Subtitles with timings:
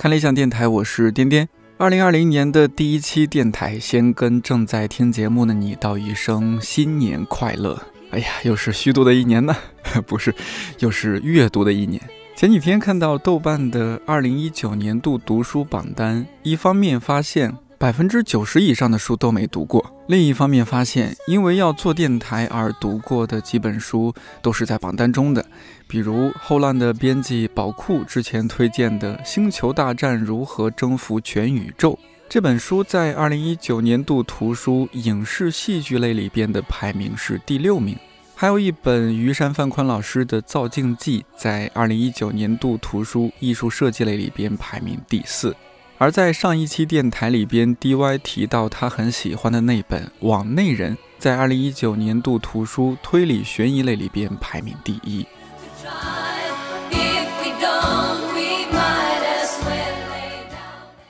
[0.00, 1.46] 看理想电台，我是颠颠。
[1.76, 7.78] 二零二零年的第一期电台，先跟正在听节目的你道一声新年快乐。
[8.10, 9.54] 哎呀，又是虚度的一年呢，
[10.08, 10.34] 不是，
[10.78, 12.00] 又是阅读的一年。
[12.34, 17.54] 前几天看到豆瓣的二零一九年度读书榜单，一方面发现。
[17.80, 19.82] 百分之九十以上的书都没读过。
[20.06, 24.12] 另一方面，发现因为要做电台而读过的几本书
[24.42, 25.42] 都是在榜单中的，
[25.88, 31.92] 比如后浪的编辑宝库之前推荐的《星球大战：如何征服全宇宙》
[32.28, 37.96] 这本书，在二零一九年度图书影视戏剧类里边的排名是第六名。
[38.34, 45.56] 还有一本于山范宽老师的《造镜记》在二零一九年度图书艺术设计类里边排名第四。
[46.00, 55.26] 而在上一期电台里边，DY 提到他很喜欢的那本《网内人》，在二零一九年度图书推理悬疑类里边排名第一。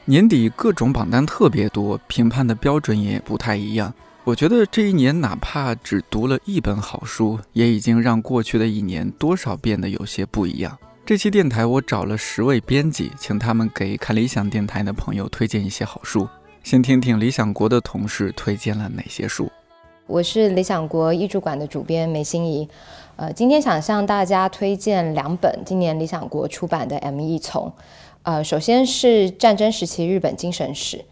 [0.06, 3.94] 年底各种榜单特别多，评判的标准也不太一样。
[4.24, 10.76] 我觉得这一年哪怕只读了一本好书，也已经让过去的一年多少变得有些不一样。
[11.10, 16.28] 这期电台我找了十位编辑，请他们给看理想电台的朋友推荐一些好书。
[16.62, 19.50] 先听听理想国的同事推荐了哪些书。
[20.06, 22.68] 我是理想国艺术馆的主编梅心怡，
[23.16, 27.72] 呃，今天想向大家推荐两本今年理想国出版的 M E 丛。
[28.22, 31.04] 呃，首先是战争时期日本精神史，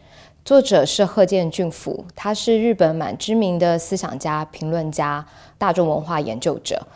[0.45, 5.27] 作者是鹤见俊辅，他是日本蛮知名的思想家、评论家、
[5.59, 6.87] 大众文化研究者。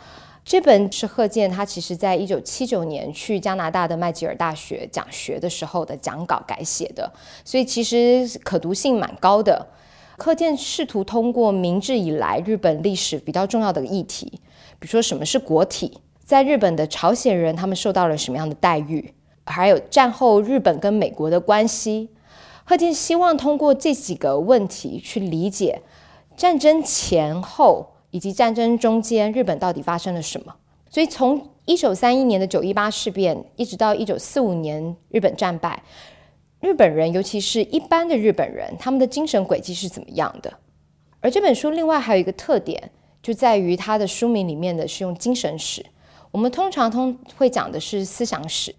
[0.45, 7.09] 这本是贺建，他其实在一九七九年去加拿大的麦吉尔大学讲学的时候的讲稿改写的，
[7.45, 9.65] 所以其实可读性蛮高的。
[10.17, 14.25] 贺建试图通过明治以来日本历史比较重要的议题，
[14.79, 19.13] 比如说什么是国体，在日本的朝鲜人他们受到了什么样的待遇，
[19.45, 22.09] 还有战后日本跟美国的关系。
[22.65, 25.81] 贺建希望通过这几个问题去理解
[26.35, 27.92] 战争前后。
[28.13, 30.53] 以及战争中间，日本到底发生了什么？
[30.87, 35.81] 所以从一九三一年的九一八事变，一直到一九四五年日本战败，
[36.59, 40.53] 日本人，尤其是一般的日本人，他们的精神轨迹是怎么样的？
[41.21, 42.91] 而这本书另外还有一个特点，
[43.23, 45.83] 就在于它的书名里面的是用精神史。
[46.29, 48.75] 我们通常通会讲的是思想史，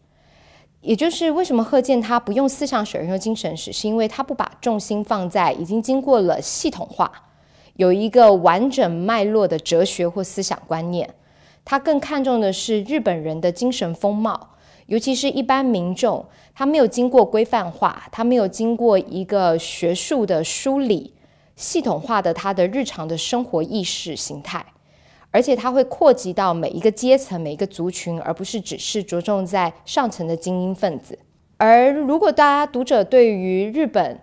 [0.80, 7.10] 也就是为什么贺建他不用思想史而用精神史，是因为他不把重心放在已经经过了系统化。
[7.76, 11.08] 有一个完整脉络的哲学或思想观念，
[11.64, 14.50] 他更看重的是日本人的精神风貌，
[14.86, 16.24] 尤其是一般民众，
[16.54, 21.14] 他没有经过规范化，他没有经过一个学术的梳理、
[21.56, 24.64] 系统化的他的日常的生活意识形态，
[25.30, 31.18] 而且他会扩及到每一个阶层、每一个族群，而不是只是着重在上层的精英分子。
[31.56, 34.20] 而如果大家读者对于日本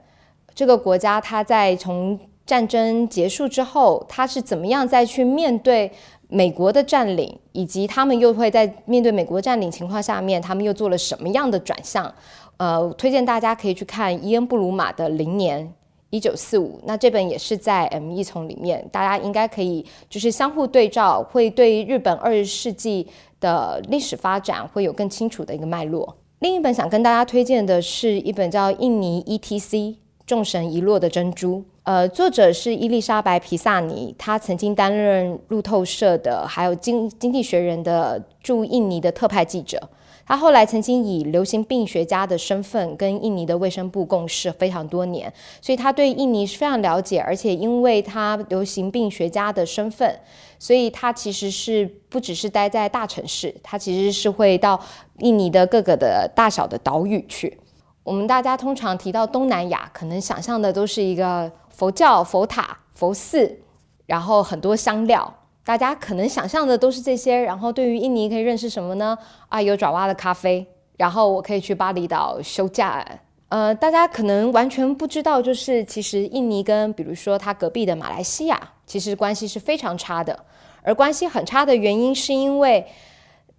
[0.54, 2.20] 这个国家，他在从
[2.52, 5.90] 战争结束之后，他是怎么样再去面对
[6.28, 12.14] 美国的占领，以及他们又会在面对美国占领情况下面，他们又做了什么样的转向？
[12.58, 15.74] 呃，推荐大家可以去看伊恩布鲁马的《零年
[16.10, 23.08] 一九四五》，那这本也是在 M 一丛里面，大家应该可以就是相互对照，会对日本二十世纪
[23.40, 26.18] 的历史发展会有更清楚的一个脉络。
[26.40, 29.96] 另一本想跟大家推荐的是一本叫《印尼 E.T.C.
[30.26, 31.60] 众神遗落的珍珠》。
[31.84, 39.81] 呃，作者是伊丽莎白·皮萨尼，她曾经担任路透社的，还有经经济学人的驻印尼的特派记者。
[40.24, 47.20] 她后来曾经以流行病学家的身份跟印尼的卫生部共事非常多年，所以她对印尼是非常了解。
[47.20, 50.16] 而且因为她流行病学家的身份，
[50.59, 54.80] 所以她其实是不只是待在大城市，她其实是会到
[55.18, 57.58] 印尼的各个的大小的岛屿去。
[58.03, 61.52] 我们大家通常提到东南亚，可能想象的都是一个。
[61.82, 63.58] 佛教佛塔、佛寺，
[64.06, 65.34] 然后很多香料，
[65.66, 67.42] 大家可能想象的都是这些。
[67.42, 69.18] 然后对于印尼可以认识什么呢？
[69.50, 70.64] 啊，有爪哇的咖啡，
[70.98, 73.04] 然后我可以去巴厘岛休假。
[73.50, 80.38] 呃，大家可能完全不知道，就是其实印尼跟比如说它隔壁的马来西亚，其实关系是非常差的。
[80.84, 82.86] 而关系很差的原因，是因为。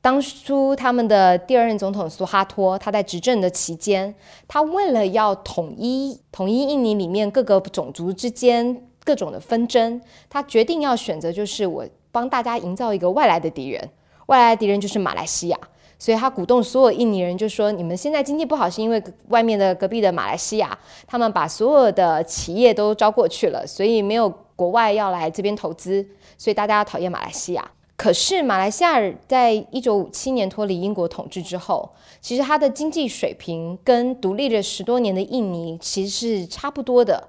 [0.02, 4.12] 当初他们的第二任总统苏哈托，他在执政的期间，
[4.48, 13.88] 他为了要统一统一印尼里面各个种族之间各种的纷争，他决定要选择就是我帮大家营造一个外来的敌人，
[14.26, 15.58] 外来的敌人就是马来西亚，
[16.00, 20.76] 所以他鼓动所有印尼人就说：你们现在经济不好是因为外面的隔壁的马来西亚，
[21.06, 26.04] 他们把所有的企业都招过去了，所以没有国外要来这边投资，
[26.36, 27.70] 所以大家要讨厌马来西亚。
[28.02, 31.88] 可是马来西亚在一九五七年脱离英国统治之后，
[32.20, 37.28] 其实它的经济水平跟独立了十多年的印尼其实是差不多的。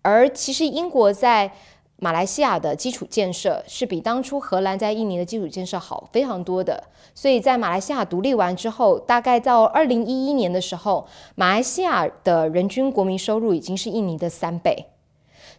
[0.00, 1.50] 而其实英国在
[1.96, 6.84] 马来西亚的基础建设是比当初荷兰在印尼的基础建设好非常多的。
[7.16, 11.04] 所以在马来西亚独立完之后，大概到二零一一年的时候，
[11.34, 14.86] 马来西亚的人均国民收入已经是印尼的三倍。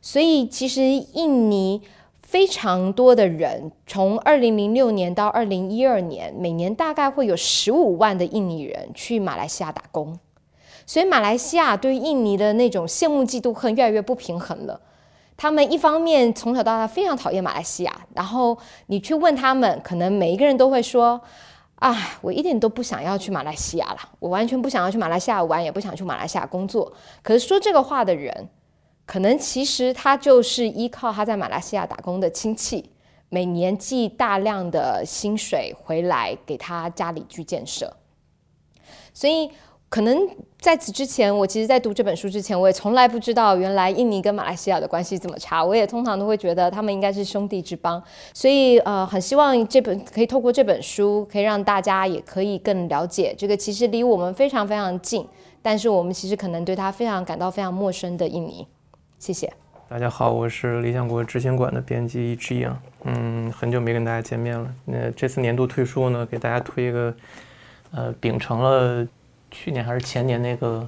[0.02, 1.82] 所以其实印尼。
[2.34, 10.18] 非常多的人，从二零零六年到二零一二年，每年大概会有十五万的印尼人去马来西亚打工，
[10.88, 14.82] 所以马来西亚对印尼的那种羡慕嫉妒恨越来越不平衡了。
[15.38, 18.58] 他们一方面从小到大非常讨厌马来西亚，然后
[18.88, 21.22] 你去问他们，可能每一个人都会说
[21.78, 26.92] ：“啊，我一点都不想要去马来西亚了，我完全不想要去马来西亚玩，也不想去马来西亚工作。”
[27.22, 28.50] 可是说这个话的人。
[29.14, 32.90] 可能其实他就是依靠他在马来西亚打工的亲戚，
[33.30, 37.96] 每年寄大量的薪水回来给他家里去建设。
[39.14, 39.52] 所以，
[39.88, 40.28] 可能
[40.60, 45.64] 在此之前，我其实，在读这本书之前，我也从来不知道原来印尼跟马来西亚的关系这么差。
[45.64, 48.02] 我也通常都会觉得他们应该是兄弟之邦。
[48.34, 55.24] 所以，呃，很希望这本可以透过这本书，可以让大家也可以更了解这个其实离我们非常非常近，
[55.62, 58.66] 但是我们其实可能对他非常感到非常陌生的印尼。
[59.24, 59.50] 谢谢
[59.88, 64.70] 大家好，我是理想国执行馆的编辑一 G 阳，嗯，很久没跟大家见面了。
[64.84, 67.16] 那这次年度推书呢，给大家推一个，
[67.92, 69.08] 呃，秉承了
[69.50, 70.86] 去年还是前年那个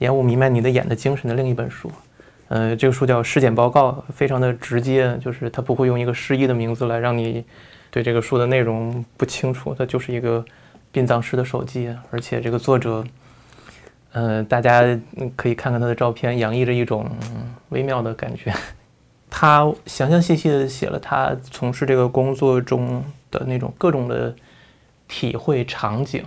[0.00, 1.90] 烟雾弥漫你的眼的精神的另一本书。
[2.48, 7.42] 呃，这个书叫《尸检报告》，非常的直接，就是它不会用一个诗意的名字来让你
[7.90, 10.44] 对这个书的内容不清楚，它就是一个
[10.92, 13.02] 殡葬师的手记，而且这个作者。
[14.12, 14.82] 呃，大家
[15.34, 17.10] 可以看看他的照片，洋溢着一种
[17.70, 18.52] 微妙的感觉。
[19.30, 24.34] 他详详细细的写了他从事这个工作中的那种各种的
[25.08, 26.22] 体会场景。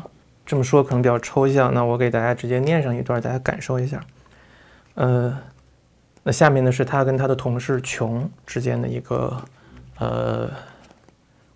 [0.47, 4.03] 这么说可能比较抽象，那我给大家直接念上一段，大家感受一下。
[4.95, 5.37] 呃，
[6.23, 9.39] 那下面呢是他跟他的同事琼之间的一个
[9.99, 10.49] 呃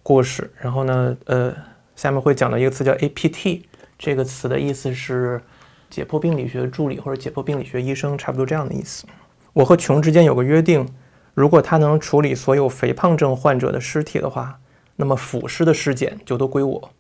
[0.04, 0.52] 故事。
[0.62, 1.52] 然后呢，呃，
[1.96, 3.64] 下面会讲到一个词叫 APT，
[3.98, 5.42] 这个词的意思是。
[5.90, 9.06] 解剖病理学助理或者解剖病理学医生，差不多这样的意思。
[9.54, 10.88] 我和琼之间有个约定，
[11.34, 14.60] 如果他能处理所有肥胖症患者的尸体的话，
[14.96, 16.92] 那么腐尸的尸检就都归我。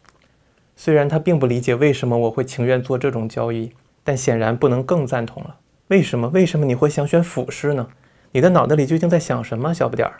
[0.75, 5.57] 虽然他并不理解为什么我会情愿做这种交易，但显然不能更赞同了。
[5.89, 6.29] 为什么？
[6.29, 7.89] 为什么你会想选腐尸呢？
[8.31, 10.19] 你的脑袋里究竟在想什么，小不点儿？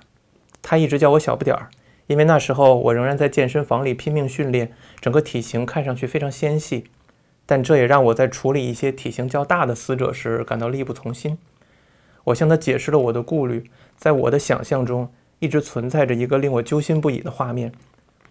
[0.62, 1.70] 他一直叫我小不点儿，
[2.08, 6.86] 因为那时候我仍然在健身房里拼命训练，整个体型看上去非常纤细。
[7.52, 11.36] 但这也让我在处理一些体型较大的死者时感到力不从心。
[12.26, 13.64] 我向他解释了我的顾虑，
[13.98, 17.72] 在我的想象中一直存在着一个令我揪心不已的画面：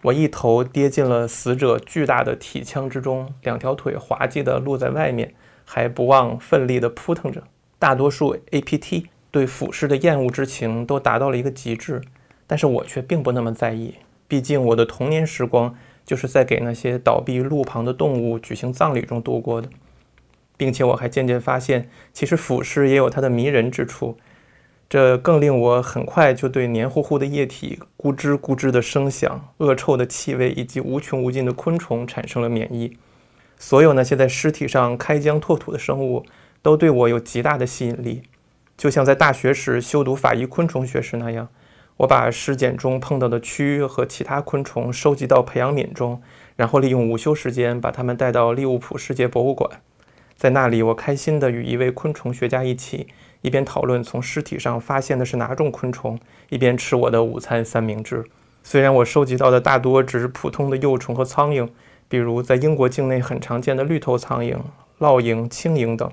[0.03, 5.33] 我一头跌进了死者巨大的体腔之中，两条腿滑稽地露在外面，
[5.65, 7.43] 还不忘奋力地扑腾着。
[7.77, 12.01] 大多数 APT 对俯视的厌恶之情都达到了一个极致，
[12.47, 13.95] 但是我却并不那么在意。
[14.29, 15.75] 毕竟我的童年时光。
[16.09, 19.69] 就是在给那些倒闭路旁的动物举行葬礼中度过的，
[20.57, 24.17] 并且我还渐渐发现，其实腐尸也有它的迷人之处。
[24.89, 32.97] 这更令我很快就对黏糊糊的液体、咕吱咕吱的声响、恶臭的气味以及无穷无尽的昆虫产生了免疫。
[33.59, 36.25] 所有那些在尸体上开疆拓土的生物，
[36.63, 38.23] 都对我有极大的吸引力，
[38.75, 41.49] 就像在大学时修读法医昆虫学时那样。
[41.99, 46.21] 我把尸检中碰到的蛆和其他昆虫收集到培养皿中，
[46.55, 49.81] 然后利用午休时间把它们带到利物浦世界博物馆。
[50.37, 53.07] 在那里，我开心地与一位昆虫学家一起，
[53.41, 58.23] 一边讨论从尸体上发现的是哪种昆虫，一边吃我的午餐三明治。
[58.63, 61.67] 虽然我收集到的大多只是普通的幼虫和苍蝇，
[62.07, 64.55] 比如在英国境内很常见的绿头苍蝇、
[64.99, 66.09] 烙蝇、青蝇等，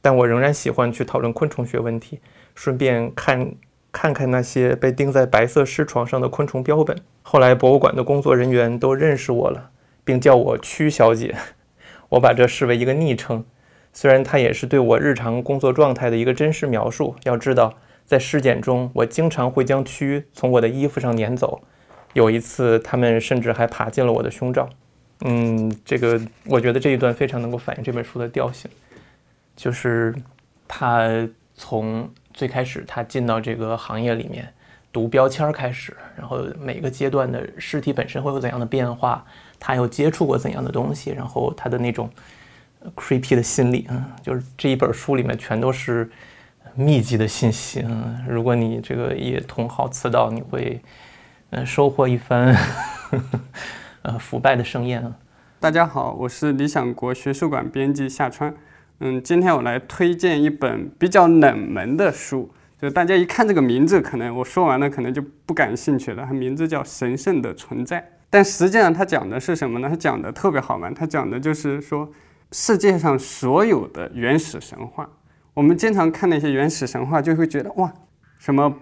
[0.00, 2.20] 但我仍然喜欢去讨论昆虫学问题，
[2.54, 3.54] 顺便看。
[3.92, 6.96] 看看那些被钉在白色尸床上的昆虫标本。
[7.20, 9.70] 后来，博物馆的工作人员都认识我了，
[10.02, 11.36] 并叫我曲小姐。
[12.08, 13.44] 我把这视为一个昵称，
[13.92, 17.14] 虽然它也是对我日常工作状态的一个真实描述。
[17.24, 17.74] 要知道，
[18.06, 21.60] 在尸检中，我经常会将蛆从我的衣服上撵走。
[22.14, 24.68] 有一次，它们甚至还爬进了我的胸罩。
[25.24, 28.70] 嗯，这个我觉得这一段非常能够反映这本书的调性，
[29.54, 30.14] 就是
[30.66, 32.10] 它从。
[32.32, 34.48] 最开始他进到这个行业里面
[34.92, 39.24] 读标签开始，然后每个阶段的尸体本身会有怎样的变化，
[39.58, 42.10] 他又接触过怎样的东西，然后他的那种
[42.94, 46.10] creepy 的心理啊，就是这一本书里面全都是
[46.74, 48.24] 密集的信息嗯。
[48.28, 50.80] 如果你这个也同好刺道，你会
[51.50, 52.56] 呃，收获一番
[54.02, 55.14] 呃腐败的盛宴啊。
[55.60, 58.54] 大家好，我是理想国学术馆编辑夏川。
[59.04, 62.48] 嗯，今天我来推荐一本比较冷门的书，
[62.80, 66.24] 就大家一看这个名字，可能我说完了，可能就不感兴趣了。
[66.24, 69.88] 它名字叫《神圣的存在》，但实际上它讲的是什么呢？
[69.88, 72.08] 它讲的特别好玩，它讲的就是说
[72.52, 75.10] 世界上所有的原始神话。
[75.52, 77.92] 我们经常看那些原始神话，就会觉得哇，
[78.38, 78.72] 什么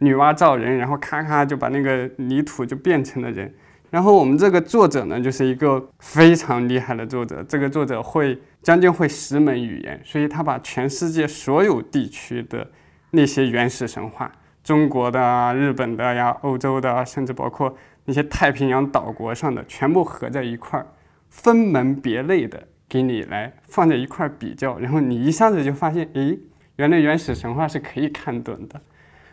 [0.00, 3.50] 女娲造人，然后咔咔就把那个泥土就变成了人。
[3.88, 7.42] 然后我们这个作者呢，就是一个非常厉害的作者。
[7.48, 12.70] 这个作者会将近会十门语言，所以他把全世界所有地区的
[13.10, 14.30] 那些原始神话，
[14.62, 20.86] 中国的、日本的呀、欧洲的，甚至包括那些太平洋岛国上的，全部合在一块儿，
[21.28, 24.78] 分门别类的给你来放在一块儿比较。
[24.78, 26.38] 然后你一下子就发现，诶，
[26.76, 28.80] 原来原始神话是可以看懂的。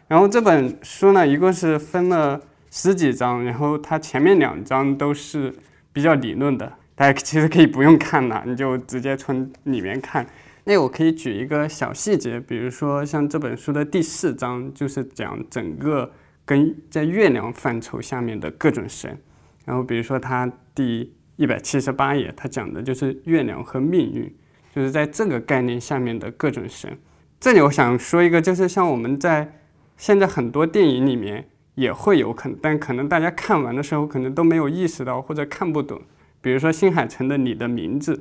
[0.07, 2.41] 然后这本书呢，一共是分了。
[2.69, 5.55] 十几章，然后它前面两章都是
[5.93, 10.25] 比较理论的，大家其实可以不用看了，你就直接从里面看。
[10.63, 16.11] 那我可以举一个小细节，比如说像这本书的第四章，就是讲整个
[16.43, 19.15] 跟在月亮范畴下面的各种神。
[19.63, 24.35] 然后比如说它第一百七十八页，它讲的就是月亮和命运，
[24.73, 26.97] 就是在这个概念下面的各种神。
[27.39, 29.53] 这里我想说一个，就是像我们在
[29.97, 31.47] 现在很多电影里面。
[31.77, 36.01] 也会有可能，但可能大家看完的时候可能都没有意识到或者看不懂。
[36.47, 38.15] 比如说新海诚的《你的名字》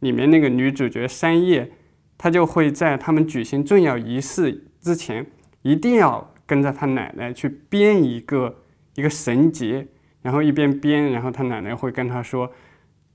[0.00, 1.70] 里面那个女主角山叶，
[2.16, 5.26] 她就会在他们举行重要仪式之前，
[5.60, 8.62] 一定要跟着她奶奶去编一个
[8.94, 9.86] 一个绳结，
[10.22, 12.50] 然后一边编，然后她奶奶会跟她说：“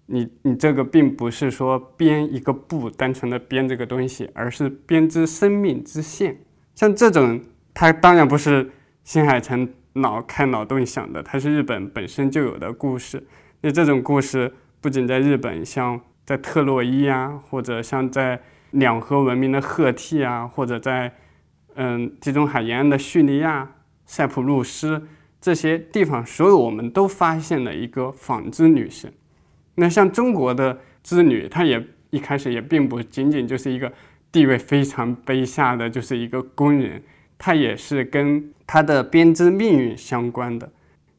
[0.06, 6.38] 你你这个并不是说编一个布，单纯的编这个东西，而是编织生命之线。”
[6.75, 7.41] 像这种，
[7.74, 8.70] 它当然不是
[9.03, 9.68] 新海诚。
[9.94, 13.22] 脑开脑洞想的，它是日本本身就有的故事。
[13.62, 18.41] 那这种故事不仅在日本，像在特洛伊啊，或者像在
[18.72, 21.13] 两河文明的赫梯啊，或者在
[21.75, 23.70] 嗯地中海沿岸的叙利亚、
[24.06, 25.08] 塞浦路斯
[25.39, 29.12] 这些地方，所有我们都发现了一个纺织女神。
[29.75, 33.91] 那像中国的织女，她也一开始也并不仅仅就是一个
[34.32, 37.01] 地位非常卑下的，就是一个工人。
[37.38, 40.72] 她也是跟她的编织命运相关的。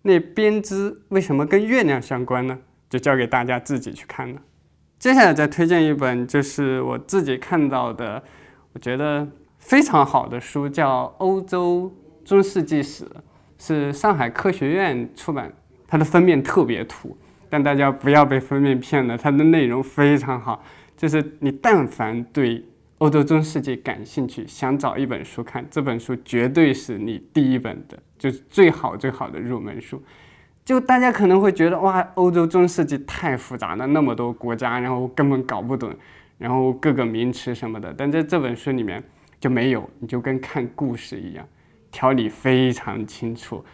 [0.03, 2.59] 那编织为什么跟月亮相关呢？
[2.91, 4.41] 就交给大家自己去看了。
[4.99, 8.23] 接下来再推荐一本，就是我自己看到的，
[8.73, 9.27] 我觉得
[9.59, 11.93] 非常好的书，叫《欧洲
[12.25, 13.05] 中世纪史》，
[13.59, 15.53] 是上海科学院出版。
[15.87, 17.17] 它的封面特别土，
[17.49, 20.65] 但大家不要被封面骗了，它的内容非常好。
[20.97, 22.65] 就是你但凡对。
[22.99, 30.01] 欧洲中世纪感兴趣，想找一本书看，这本书绝对是你第一本的，就是最好最好的入门书。
[30.65, 35.93] 就大家可能会觉得，哇，欧洲中世纪太复杂了，那么多国家，然后根本搞不懂，
[36.39, 37.93] 然后各个名词什么的。
[37.99, 39.03] 但在这本书里面
[39.41, 41.45] 就没有，你就跟看故事一样，
[41.91, 43.65] 条理非常清楚。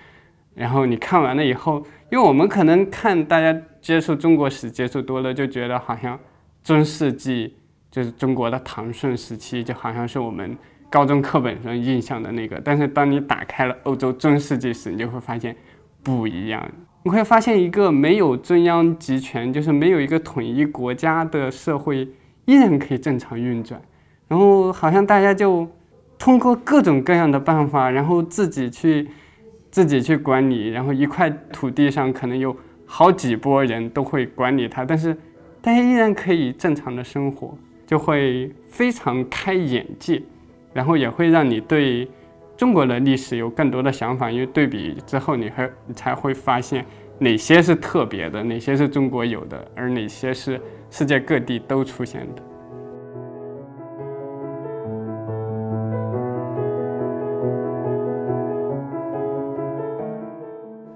[0.55, 6.19] 然后你看完了以后，因为我们可能看大家接触中国史接触多了，就觉得好像
[6.65, 7.55] 中世纪。
[7.91, 10.55] 就是中国的唐顺时期，就好像是我们
[10.91, 12.61] 高中课本上印象的那个。
[12.65, 15.55] 但是当你打开了欧洲中世纪史，你就会发现
[16.03, 16.67] 不一样。
[17.05, 22.09] 你会发现一个没有中央集权，就是没有一个统一国家的社会，
[22.45, 23.81] 依然可以正常运转。
[24.27, 25.67] 然后好像大家就
[26.19, 29.09] 通过各种各样的办法，然后自己去
[29.71, 30.69] 自己去管理。
[30.69, 32.55] 然后一块土地上可能有
[32.85, 35.15] 好几波人都会管理它，但是
[35.61, 37.57] 大家依然可以正常的生活。
[37.87, 40.23] 就会非常开眼界，
[40.73, 42.09] 然后也会让你对
[42.57, 46.85] 中国的历史有更多的想法，因为对比之后，你会你才会发现
[47.19, 50.61] 哪些是特别的，哪些是中国有的，而哪些是
[50.91, 52.43] 世界各地都出现的。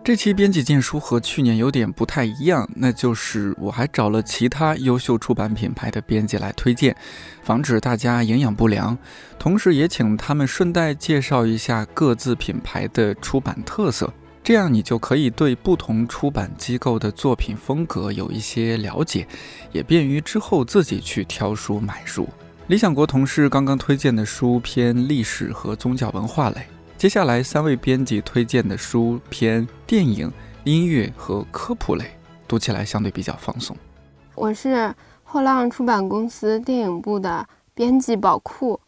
[0.04, 6.96] 这期编辑荐书和去年有点不太一样，那就是我还找了其他优秀出版品牌的编辑来推荐，
[7.44, 8.98] 防止大家营养不良。
[9.38, 19.24] 同时也请他们顺带介绍一下各自品牌的出版特色，这样你就可以对不同出版机构的作品风格有一些了解，
[19.70, 22.28] 也便于之后自己去挑书买书。
[22.66, 26.66] 理想国同事刚刚推荐的书偏历史和宗教文化类。
[27.02, 30.32] 接下来三位编辑推荐的书偏电影、
[30.62, 32.04] 音乐和科普类，
[32.46, 33.76] 读起来相对比较放松。
[34.36, 34.94] 我是
[35.24, 37.44] 后浪出版公司电影部的
[37.74, 38.78] 编辑宝库，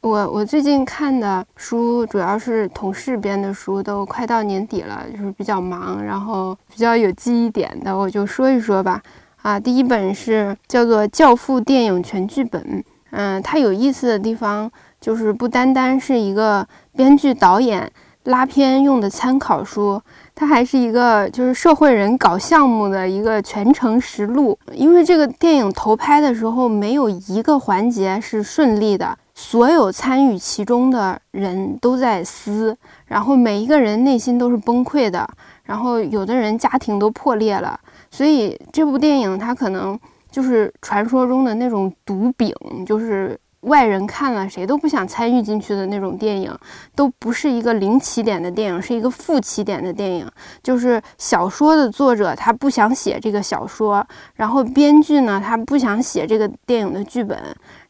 [0.00, 9.02] 我我最近看的书主要是同事编的书，都快到年底了，就是比较忙，然后比较有记忆点的，我就说一说吧。
[9.42, 12.82] 啊，第一本是叫做《教父》电影全剧本。
[13.10, 14.70] 嗯，它有意思的地方
[15.00, 17.90] 就是不单单是一个编剧导演
[18.24, 20.00] 拉片用的参考书，
[20.34, 24.58] 它还是一个就是社会人搞项目的一个全程实录。
[24.72, 32.76] 因为这个电影投拍的时候没有一个环节是顺利的，所有参与其中的人都在撕，
[33.06, 35.26] 然后每一个人内心都是崩溃的，
[35.62, 37.78] 然后有的人家庭都破裂了。
[38.10, 39.98] 所以这部电影它可能
[40.30, 42.54] 就是传说中的那种毒饼，
[42.86, 46.56] 就是外人看了谁都不想参与进去的那种电影，
[46.94, 50.30] 都不是一个零起点的电影，是一个负起点的电影。
[50.62, 57.38] 就是小说的作者他不想写这个小说，然后编剧呢他不想写这个电影的剧本，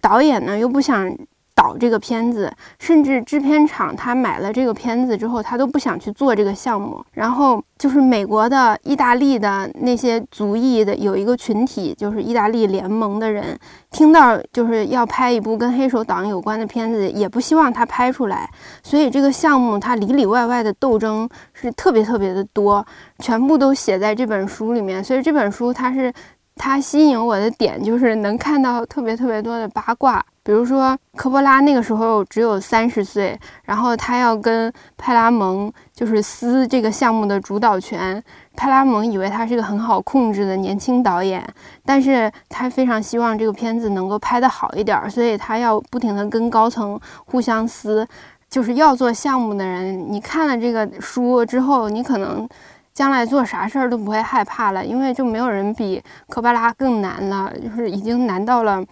[0.00, 1.14] 导演呢又不想。
[1.58, 2.48] 导这个片子，
[2.78, 7.04] 甚至制片厂他买了这个片子之后，他都不想去做这个项目。
[7.10, 13.58] 然后就是美国的、意大利的那些族裔的有一个群体，就是意大利联盟的人，
[13.90, 18.48] 听到就是要拍一部跟黑手党有关的片子，也不希望他拍出来。
[18.84, 22.86] 所以这个项目它里里外外的斗争是特别特别的多，
[23.18, 25.02] 全部都写在这本书里面。
[25.02, 26.12] 所以这本书它是
[26.54, 30.24] 它吸引我的点，就是能看到特别特别多的八卦。
[30.48, 38.24] 比如说，科波拉那个时候只有三十岁，然后他要跟派拉蒙就是撕这个项目的主导权。
[38.56, 41.46] 派拉蒙以为他是个很好控制的年轻导演，
[41.84, 48.08] 但是他非常希望这个片子能够拍得好一点，所以他要不停地跟高层互相撕。
[48.48, 52.48] 就是要做项目的人，你看了这个书之后，你可能
[52.94, 58.82] 将来做啥事儿都不会害怕了，因为就没有人比科波拉更难了，就是已经难到了。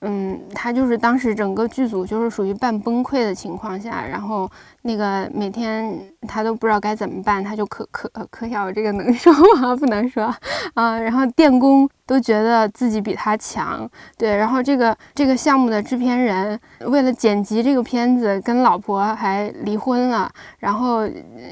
[0.00, 4.50] 嗯，他就是当时整个剧组就是属于半崩溃的情况下，然后
[4.82, 5.94] 那个每天
[6.26, 9.74] 他都不知道该怎么办，他就可可可小这个能说吗？
[9.76, 10.34] 不能说
[10.72, 10.98] 啊。
[10.98, 14.34] 然后电工都觉得自己比他强，对。
[14.34, 20.30] 然后这个这个项目的制片人为了剪辑这个片子，跟老婆还离婚了。
[20.58, 21.06] 然后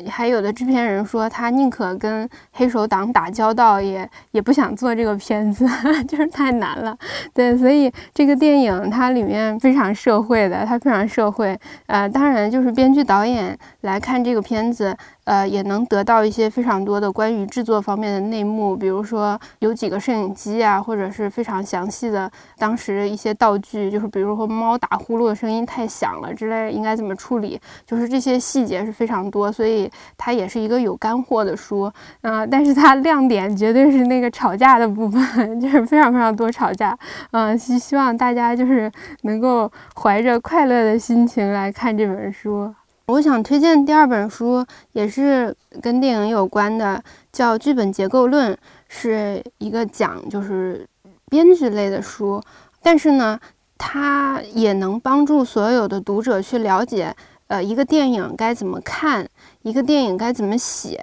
[0.09, 5.69] 还有的制片人说，他宁可跟黑手党打交道，也也不想做这个片子，
[6.09, 6.97] 就是太难了。
[7.35, 8.38] 对，所以这个。
[8.38, 11.59] 电影它里面非常社会的，它非常社会。
[11.87, 14.96] 呃，当然就是编剧导导演来看这个片子。
[15.28, 32.46] 呃，也能得到一些非常多的关于制作方面的内幕，比如说有几个摄影机啊，或者是非常详细的当时一些道具，就是比如说猫打呼噜的声音太响了之类，应该怎么处理，就是这些细节是非常多，所以它也是一个有干货的书啊。
[32.46, 35.20] 但是它亮点绝对是那个吵架的部分，
[35.61, 36.98] 就是非常非常多吵架。
[37.33, 38.90] 嗯，希希望大家就是
[39.24, 42.74] 能够怀着快乐的心情来看这本书。
[43.09, 48.53] 我想推荐第二本书，也是跟电影有关的，叫《剧本结构论》，
[48.87, 50.87] 是一个讲就是
[51.31, 52.38] 编剧类的书。
[52.83, 53.40] 但是呢，
[53.79, 57.16] 它也能帮助所有的读者去了解，
[57.47, 59.27] 呃，一个电影该怎么看，
[59.62, 61.01] 一个电影该怎么写。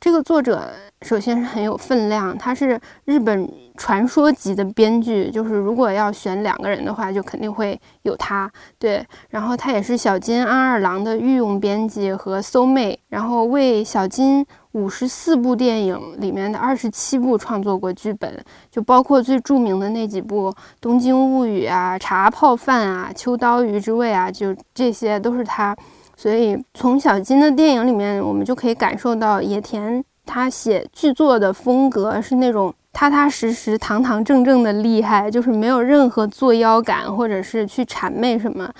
[0.00, 0.66] 这个作者
[1.02, 8.50] 首先是很有分量，他是日本传说级的编剧，就是如果要选两个人的话，就肯定会有他。
[8.78, 25.76] 对，然后他也是小金安二郎的御用编辑和搜妹，然后为小金五十四部电影里面的二十七部创作过剧本，就包括最著名的那几部《东京物语》啊、《茶泡饭》啊、《秋刀鱼之味》啊，就这些都是他。
[26.20, 38.70] 所以从小金的电影里面，我们就可以感受到野田他写剧作的风格是那种踏踏实实、堂堂正正的厉害，就是没有任何作妖感，或者是去谄媚什么。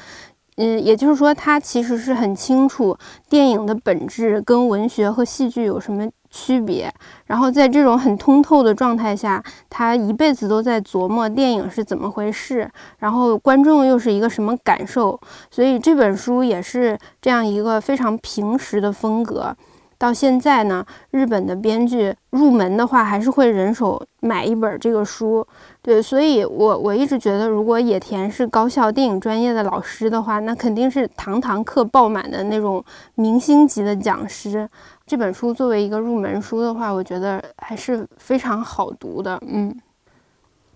[0.57, 2.95] 嗯，也就是说，他其实是很清楚
[3.31, 6.07] 电影的本质跟文学和戏剧有什么。
[6.31, 6.93] 区别，
[7.27, 15.19] 然后在这种很通透的状态下，他一辈子都在琢磨电影是怎么回事，然后观众又是一个什么感受，
[15.51, 19.55] 所以这本书也是这样一个非常平实的风格。
[19.99, 25.47] 到现在呢，日本的编剧入门的话，还是会人手买一本这个书。
[25.83, 32.83] 对，所以我我一直觉得，如果野田是高校电影专业的老师的话，那肯定是堂堂课爆满的那种
[33.17, 34.67] 明星级的讲师。
[35.11, 39.37] 这本书作为一个入门书的话，我觉得还是非常好读的。
[39.45, 39.77] 嗯，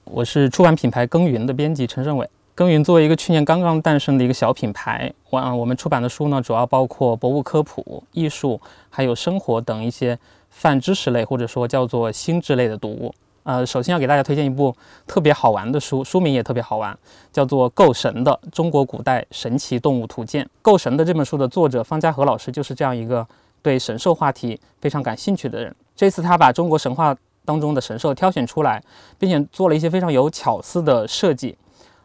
[0.02, 2.28] 我是出版品牌耕耘的编辑陈胜伟。
[2.52, 10.18] 耕耘作为一个去年刚刚诞生的一个小品牌，我我们出版的书呢，主要包括博物科普、艺术，还有生活等一些
[10.50, 13.14] 泛知识类或者说叫做心智类的读物。
[13.44, 14.74] 呃，首先要给大家推荐一部
[15.06, 16.98] 特别好玩的书，书名也特别好玩，
[17.30, 20.44] 叫做《够神的中国古代神奇动物图鉴》。
[20.60, 23.24] 《够神的》这本书的作者方家和老师就是这样一个
[23.64, 25.74] 对神兽话题非常感兴趣的人。
[25.96, 28.82] 这次他把中国神话当中的神兽挑选出来，
[29.18, 31.56] 并且做了一些非常有巧思的设计。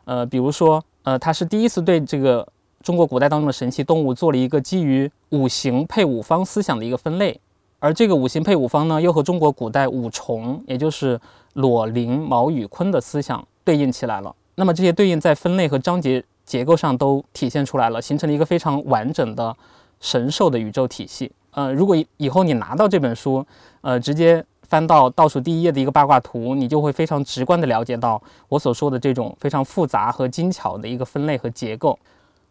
[0.06, 2.48] 呃，比如说，呃，他是第一次对这个
[2.82, 7.38] 中国古代当中的神奇动物做了一个基于五行配五方思想的一个分类。
[7.80, 11.20] 而这个五行配五方呢，又和中国古代五重，也就是
[11.54, 14.34] 裸、灵、毛、羽、鲲的思想对应起来了。
[14.56, 19.56] 那么这些对应在分类和章节结构上都体现出来了，形成了一个非常完整的
[20.02, 21.32] 神兽的宇宙体系。
[21.52, 23.46] 呃，如果以后你拿到这本书，
[23.82, 31.98] 呃，直接翻到倒数第一页的一个八卦图，你就会非常直观地了解到我所说的这种非常复杂和精巧的一个分类和结构。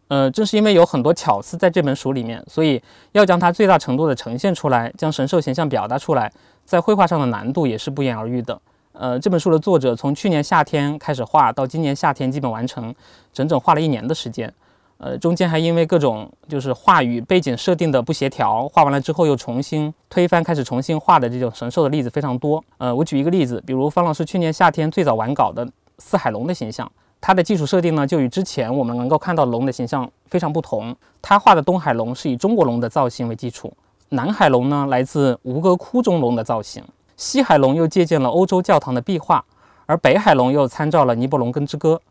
[0.09, 2.81] 呃，正是因为有很多巧思在这本书里面，所以
[3.11, 6.31] 要将它最大程度的呈现出来，将神兽形象表达出来，
[6.65, 8.59] 在绘画上的难度也是不言而喻的。
[8.91, 12.93] 呃，这本书的作者从去年夏天开始画，到今年夏天基本完成，
[13.31, 14.51] 整整画了一年的时间。
[14.99, 22.61] 呃，中间还因为各种就是画与背景设定的不协调，画完了之后又重新推翻，开始重新画的这种神兽的例子非常多。
[22.77, 25.65] 呃，我举一个例子，比如方老师去年夏天最早完稿的
[25.99, 26.91] 四海龙的形象。
[27.21, 30.95] 它的基础设定呢，就与之前我们能够看到龙的形象非常不同。
[31.21, 33.73] 他画的东海龙是以中国龙的造型为基础，
[34.09, 36.83] 南海龙呢来自吴哥窟中龙的造型，
[37.15, 39.43] 西海龙又借鉴了欧洲教堂的壁画，
[39.85, 42.01] 而北海龙又参照了尼伯龙根之歌。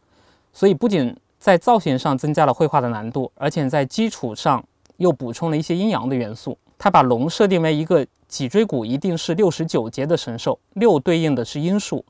[0.52, 4.64] 所以不仅在造型上增加了绘画的难度，而且在基础上
[4.96, 6.58] 又补充了一些阴阳的元素。
[6.76, 12.04] 他把龙设定为一个脊椎骨一定是六十九节的神兽，六对应的是阴数，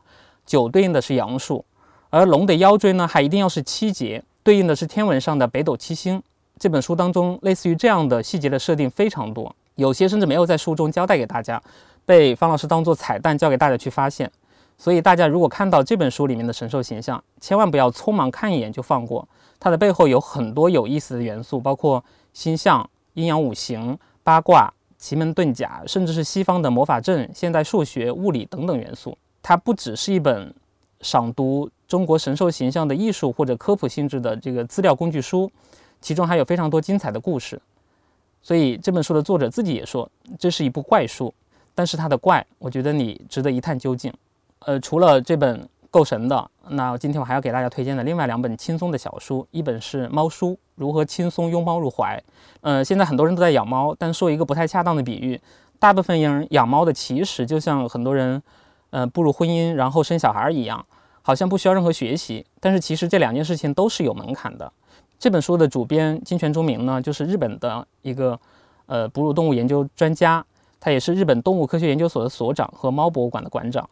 [0.45, 1.65] 九对应的是阳数。
[2.11, 6.23] 而龙的腰椎呢，还一定要是七节，对应的是天文上的北斗七星。
[6.59, 11.63] 这本书当中，类似于这样的细节的设定非常多，有些甚至没有在书中交代给大家，
[12.05, 14.31] 被方老师当做彩蛋交给大家去发现。
[14.79, 29.19] 所以大家如果看到这本书里面的神兽形象，千万不要匆忙看一眼就放过，它的背后有很多有意思的元素，包括星象、阴阳五行、八卦、奇门遁甲，甚至是西方的魔法阵、现代数学、物理等等元素。
[29.43, 30.55] 它不只是一本
[31.01, 31.69] 赏读。
[31.89, 35.51] 中国神兽形象的艺术或者科普性质的这个资料工具书，
[36.03, 37.59] 其中还有非常多精彩的故事。
[38.43, 40.07] 所以这本书的作者自己也说，
[40.39, 41.33] 这是一部怪书。
[41.75, 44.13] 但是它的怪，我觉得你值得一探究竟。
[44.61, 52.17] 呃，除了这本够神的，那今天我还要给大家推荐的另外两本轻松的小书，一本是猫书《如何轻松拥猫入怀》。
[52.61, 55.41] 呃，现在很多人都在养猫，但说一个不太恰当的比喻，
[55.79, 58.43] 大部分人养猫的其实就像很多人，
[58.91, 60.85] 呃，步入婚姻然后生小孩一样。
[61.21, 64.73] 好像不需要任何学习，但是其实这两件事情都是有门槛的。
[65.19, 68.39] 这本书的主编金泉忠明呢，就是日本的一个
[68.87, 70.43] 呃哺乳动物研究专家，
[70.81, 73.87] 他也是日本动物科学研究所的所长和猫博物馆的馆长。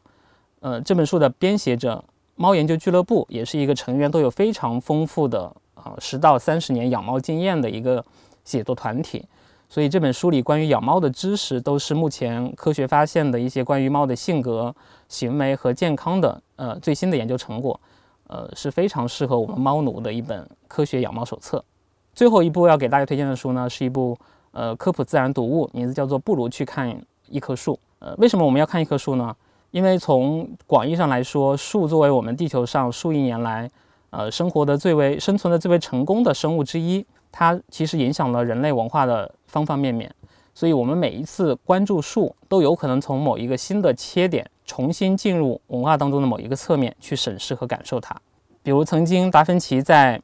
[0.67, 2.03] 呃，这本书的编写者
[2.35, 8.05] 猫研究俱乐部也是一个成员都有非常丰富的呃十到三十年养猫经验的一个
[8.45, 9.25] 写作团体。
[9.69, 14.75] 所以这本书里关于养猫的知识，都是目前科学发现的一些关于猫的性格、
[15.09, 17.81] 行为和健康的呃最新的研究成果，
[18.27, 21.65] 呃是非常适合我们猫奴的一本科学养猫手册。
[22.13, 24.19] 最后一部要给大家推荐的书呢，是一部
[24.51, 27.75] 呃科普自然读物，名字叫做《不如去看一棵树》。
[28.01, 29.33] 呃，为什么我们要看一棵树呢？
[29.77, 33.71] 因为从广义上来说，树作为我们地球上数亿年来
[34.09, 37.05] 呃生活的最为生存的最为成功的生物之一。
[37.31, 40.11] 它其实影响了人类文化的方方面面，
[40.55, 48.19] 所以我们每一次关注树，都有可能从某一个新的切点，重新进入文化当中的某一个侧面去审视和感受它。
[48.63, 50.19] 比如，曾经达芬奇在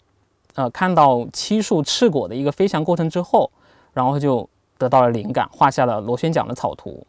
[0.55, 3.51] 呃看到漆树赤果的一个飞翔过程之后，
[3.93, 7.07] 然后就得到了灵感，画下了螺旋桨的草图。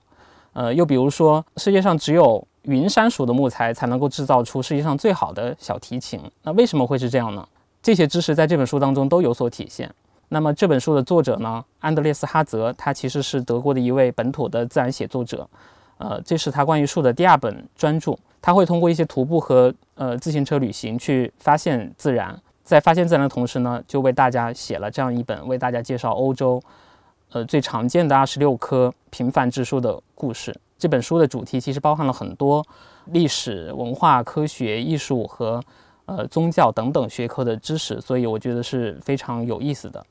[0.53, 7.47] 呃，又比如说，世界上只有云杉属的木材才能够制造出世界上最好的小提琴，那为什么会是这样呢？
[7.81, 9.91] 这些知识在这本书当中都有所体现。
[10.29, 15.47] 那么这本书的作者呢，安德烈斯·哈泽，他其实是德国的一位本土的自然写作者。
[15.97, 18.17] 呃，这是他关于树的第二本专著。
[18.41, 26.61] 他会通过一些徒步和呃自行车旅行去发现自然，在发现自然的同时呢，就为大家写了这样一本为大家介绍欧洲
[27.33, 30.55] 呃最常见的二十六棵平凡之树的故事。
[30.77, 32.65] 这本书的主题其实包含了很多
[33.07, 35.61] 历史文化、科学、艺术和。
[36.05, 40.05] 呃，宗教等等学科的知识，所以我觉得是非常有意思的。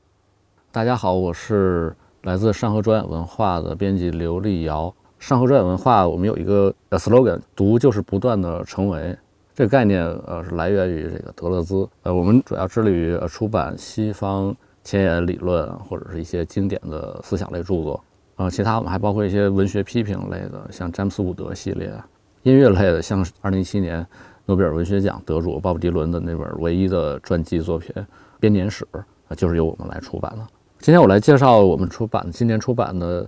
[0.71, 4.91] 大家好，我是来自上河专文化的编辑刘立尧。
[5.19, 9.15] 上河专文化，我们有一个 slogan，读就是不断的成为。
[9.53, 11.87] 这个概念，呃，是来源于这个德勒兹。
[12.01, 14.53] 呃，我们主要致力于呃出版西方
[14.83, 18.03] 前沿理论或者是一些经典的思想类著作。
[18.35, 21.93] 呃，其他我们还包括一些文学批评类的，像詹姆斯伍德系列。
[22.41, 24.05] 音乐类的，像2017年
[24.45, 27.93] 诺贝尔文学奖得主鲍勃迪伦的那本唯一的传记作品
[28.39, 30.45] 《编年史》，啊就是由我们来出版的。
[30.79, 33.25] 今天我来介绍我们出版今年出版的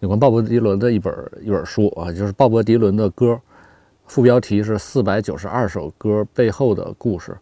[0.00, 3.38] 有关鲍勃迪伦的一本一本书啊，就是鲍勃迪伦的歌，
[4.06, 7.32] 副标题是《四百九十二首歌背后的故事》。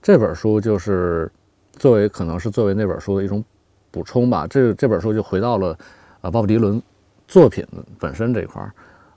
[0.00, 1.30] 这本书就是
[1.78, 3.42] 作为可能是作为那本书的一种
[3.90, 4.46] 补充吧。
[4.46, 5.78] 这这本书就回到了
[6.20, 6.82] 啊鲍勃迪伦
[7.26, 7.66] 作品
[7.98, 8.72] 本身这块儿，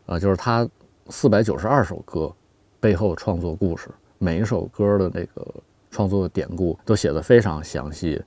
[0.06, 0.67] 呃，就是他
[1.10, 2.32] 四百九十二首歌
[2.80, 5.45] 背后创作故事，每一首歌的那个
[5.89, 8.21] 创作的典故都写得非常详细。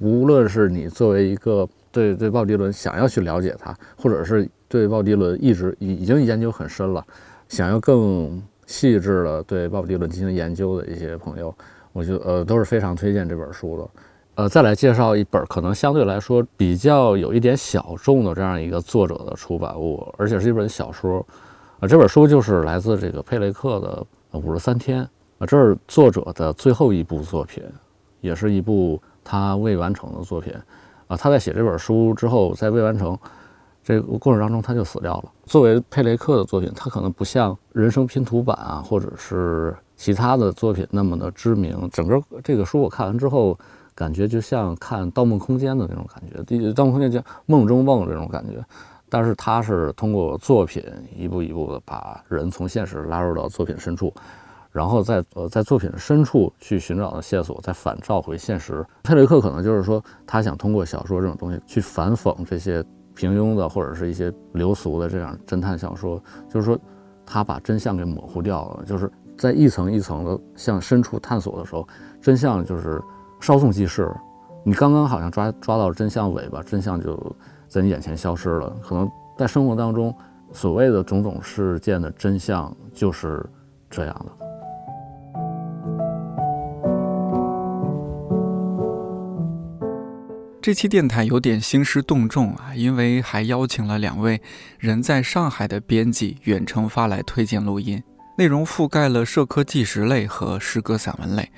[0.00, 7.04] 无论是你作为一个对对鲍勃迪伦想要去了解他，或者是对鲍勃迪伦一直已已经研究很深了，
[7.48, 11.52] 想要更细致的对鲍勃迪伦进行研究的一些朋友，
[11.98, 13.90] 我觉得呃都是非常推荐这本书的。
[14.36, 21.26] 呃，再来介绍一本可能相对来说比较有一点小众的这样一个作者的出版物，而且是一本小说。
[21.80, 24.06] 啊，这本书就是来自这个佩雷克的
[24.38, 25.02] 《五十三天》
[25.38, 27.62] 啊，这是作者的最后一部作品，
[28.20, 29.00] 也是一部。
[29.30, 30.54] 他未完成的作品，
[31.06, 33.18] 啊，他在写这本书之后，在未完成
[33.84, 35.24] 这个过程当中，他就死掉了。
[35.44, 41.76] 作为佩雷克的作品，他可能不像《人生拼图版》啊，或者是其他的作品那么的知名。
[41.92, 43.58] 整个这个书我看完之后，
[43.94, 48.64] 感觉就像看《盗梦空间》的那种感觉，《盗梦空间》叫梦中梦这种感觉。
[49.10, 50.82] 但是他是通过作品
[51.16, 54.14] 一步一步的把人从现实拉入到作品深处。
[54.70, 58.84] 然后在呃在作品深处去寻找的线索，再反照回现实。
[59.02, 62.84] 佩雷克可能就是说，他想通过小说这种东西去反讽这些
[63.14, 66.78] 平庸的或者是一些流俗的这样侦探小说，就是说
[67.24, 68.84] 他把真相给模糊掉了。
[68.84, 71.86] 就是在一层一层的向深处探索的时候，
[72.20, 73.00] 真相就是
[73.40, 74.12] 稍纵即逝。
[74.64, 77.36] 你刚刚好像抓抓到真相尾巴，真相就
[77.68, 78.76] 在你眼前消失了。
[78.82, 80.12] 可能在生活当中，
[80.52, 83.48] 所谓的种种事件的真相就是
[83.88, 84.32] 这样的。
[90.60, 94.42] 这期电台有点兴师动众啊，因为还邀请了两位
[94.78, 98.02] 人在上海的编辑远程发来推荐录音，
[98.38, 101.50] 内容覆盖了社科纪实类和诗歌散文类。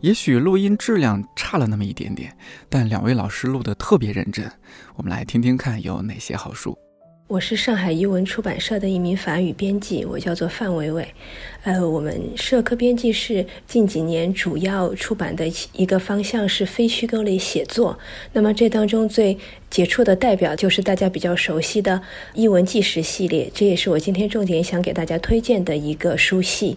[0.00, 2.36] 也许录音质量差了那么一点点，
[2.68, 4.50] 但两位老师录得特别认真。
[4.96, 6.76] 我们来听听看有哪些好书。
[7.26, 11.08] 我是上海译文出版社的一名法语编辑，我叫做范伟伟。
[11.62, 17.98] 呃，我们社科编辑室近几年主要出版的一个方向是非虚构类写作。
[18.34, 19.38] 那么这当中最
[19.70, 22.02] 杰出的代表就是大家比较熟悉的
[22.34, 26.76] 译文纪实系列，这也是我今天重点想给大家推荐的一个书系。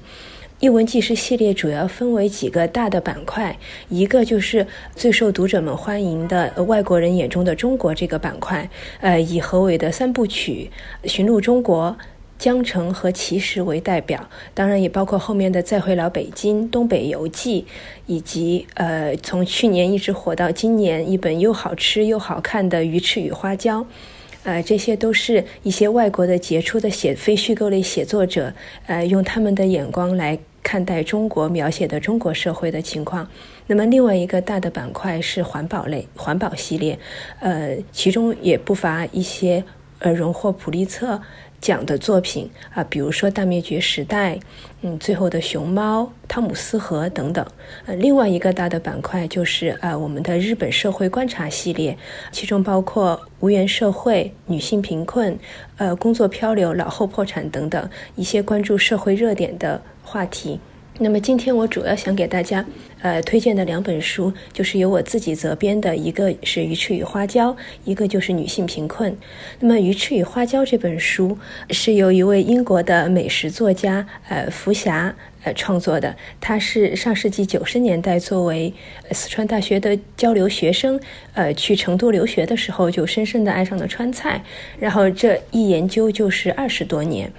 [0.60, 3.56] 译文纪实系列主要分为几个大的板块，
[3.90, 4.66] 一个就是
[4.96, 8.68] 最受读者们欢迎的外国人眼中的中国这个板块，
[9.00, 10.72] 呃，以何伟的三部曲
[11.08, 11.92] 《寻路中国》
[12.40, 17.62] 《江城》和《奇石》为代表，当然也包括后面的《再回老北京》《东北游记》，
[18.08, 23.82] 以及呃，从去年一直火到今年一本又好吃又好看的《鱼翅与花椒》，
[24.48, 28.54] 呃，这些都是一些外国的杰出的写非虚构类写作者，
[28.86, 30.40] 呃，用他们的眼光来。
[30.64, 33.26] 看待中国描写的中国社会的情况，
[33.68, 37.00] 那么另外一个大的板块是环保类环保系列，
[37.40, 39.64] 呃，其中也不乏一些
[40.00, 41.22] 呃荣获普利策
[41.60, 44.36] 讲的作品啊，比如说《大灭绝时代》，
[44.82, 47.46] 嗯，《最后的熊猫》、《汤姆斯河》等等。
[47.86, 51.98] 呃，另外一个大的板块就是呃，我们的日本社会观察系列，
[52.32, 55.38] 其中包括无缘社会、女性贫困、
[55.78, 59.82] 呃，工作漂流、老后破产等等一些关注社会热点的。
[60.10, 60.58] 话题。
[61.00, 62.66] 那么今天我主要想给大家，
[63.02, 67.52] 呃，推荐的两本书，就是由我自己责编的，一个是《鱼翅与花椒》，
[67.86, 69.12] 一个就是《女性贫困》。
[69.60, 71.38] 那么《鱼翅与花椒》这本书
[71.70, 76.16] 是由一位英国的美食作家，呃，福霞，呃，创作的。
[76.42, 78.74] 他是上世纪九十年代作为
[79.12, 81.00] 四川大学的交流学生，
[81.36, 84.44] 呃，去成都留学的时候，就深深的爱上了川菜，
[84.80, 87.32] 然后这一研究就是二十多年。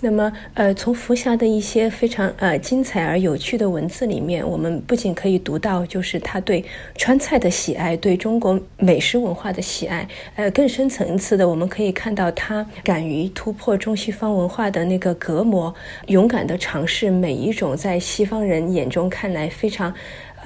[0.00, 6.62] 那么，呃，从福霞的一些非常呃精彩而有趣的文字里面，我们不仅可以读到，就是他对
[6.96, 15.74] 川菜的喜爱，对中国美食文化的喜爱，呃，更深层次的，我们可以看到他敢于突破中西方文化的那个隔膜，
[16.08, 19.92] 勇敢的尝试每一种在西方人眼中看来非常。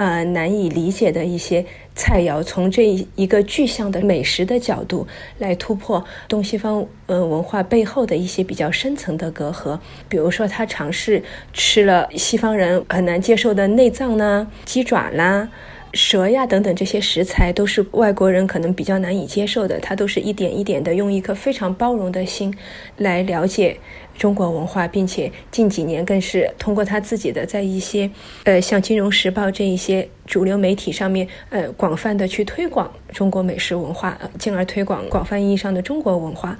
[0.00, 1.62] 呃，难以理解的一些
[1.94, 2.86] 菜肴，从这
[3.16, 9.78] 一个具象的美食的角度来突破东西方呃文化背后的一些比较深层的隔阂。
[10.08, 15.50] 比如说，他尝试吃了西方人很难接受的内脏呢，鸡爪啦，
[15.92, 22.54] 蛇呀等等这些食材都是外国人可能比较难以接受的，他都是一点一点的用一颗非常包容的心
[22.96, 23.76] 来了解
[24.16, 28.08] 中国文化，并且近几年更是通过他自己的在一些
[28.44, 36.56] 呃像《金融时报》这一些主流媒体上面呃广泛的去推广中国美食文化，进而推广广泛意义上的中国文化。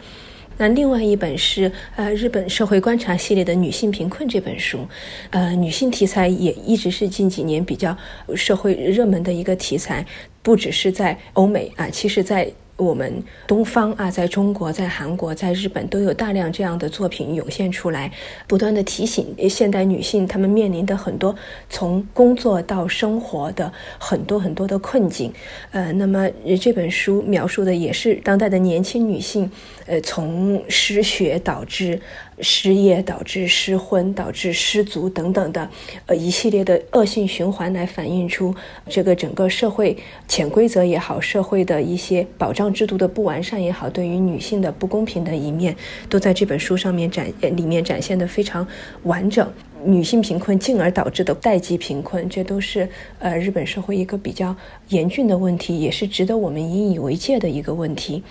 [0.60, 4.86] 那另外一本是呃日本社会观察系列的女性贫困这本书，
[5.30, 7.96] 呃女性题材也一直是近几年比较
[8.36, 10.04] 社会热门的一个题材，
[10.42, 12.52] 不只是在欧美啊，其实在。
[12.80, 18.10] 我们东方啊，在中国、在韩国、在日本都有大量这样的作品涌现出来，
[18.46, 21.36] 不断的提醒现代女性她们面临的很多
[21.68, 25.30] 从工作到生活的很多很多的困境。
[25.72, 26.28] 呃，那么
[26.60, 29.50] 这本书描述的也是当代的年轻女性，
[29.86, 32.00] 呃，从失学导致。
[32.42, 35.68] 失业导致失婚，导致失足等等的，
[36.06, 38.54] 呃，一系列的恶性循环，来反映出
[38.88, 39.96] 这个整个社会
[40.28, 45.76] 潜规则也好，社会的一些保障制度的不完善也好，对于女性的不公平的一面，
[46.08, 48.66] 都在这本书上面展里面展现的非常
[49.04, 49.50] 完整。
[49.82, 52.86] 女性贫困进而导致的代际贫困，这都是
[53.18, 54.54] 呃日本社会一个比较
[54.90, 58.22] 严峻的问题，也是值得我们引以为戒的一个问题。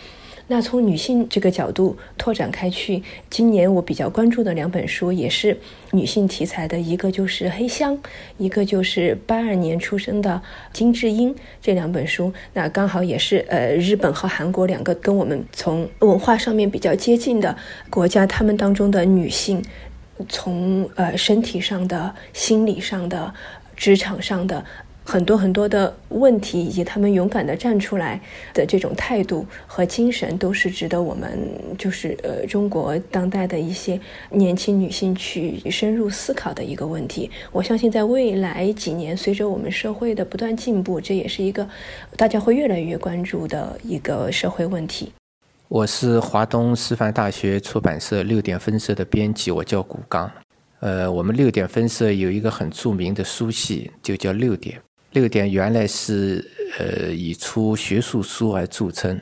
[0.51, 5.55] 那从女性这个角度拓展开去，今年我比较关注的两本书也是
[5.91, 7.95] 女性题材的，一个就是《黑箱》，
[8.39, 10.41] 一个就是八二年出生的
[10.73, 11.35] 金智英。
[11.61, 17.55] 这两本书，那刚好也是呃日本和韩国两个跟我们从文化上面比较接近的
[17.91, 19.63] 国家，他们当中的女性，
[20.27, 23.31] 从呃身体上的、心理上的、
[23.75, 24.65] 职场上的。
[25.09, 28.21] 很多很多的问题，以及他们勇敢的站出来
[28.53, 31.39] 的这种态度和精神，都是值得我们
[31.79, 37.27] 就是呃中国当代的一些年轻女性去深入思考的一个问题。
[37.51, 41.67] 我相信，在未来几年，随着我们社会的不断进步，这也是一个
[42.15, 45.11] 大家会越来越关注的一个社会问题。
[45.69, 50.31] 我是华东师范大学出版社六点分社的编辑，我叫古刚。
[50.81, 54.79] 呃，我们六点分社有一个很著名的书系，就叫六点。
[55.11, 56.45] 六点原来是
[56.77, 59.19] 呃以出学术书而著称，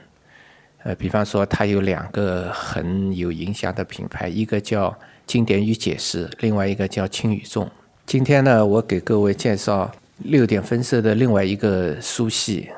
[0.84, 4.93] 呃，比方说它有两个很有影响的品牌，一个叫
[5.26, 7.69] 经典与解释，另外一个叫轻与重。
[8.06, 12.69] 今天呢，我给各位介绍六点分社的另外一个书系，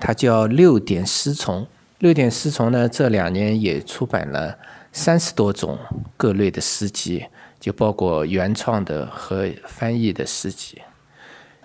[0.00, 1.66] 它叫六点诗丛。
[1.98, 4.58] 六点诗丛呢，这两年也出版了
[4.92, 5.78] 三十多种
[6.16, 7.24] 各类的诗集，
[7.60, 10.80] 就包括原创的和翻译的诗集。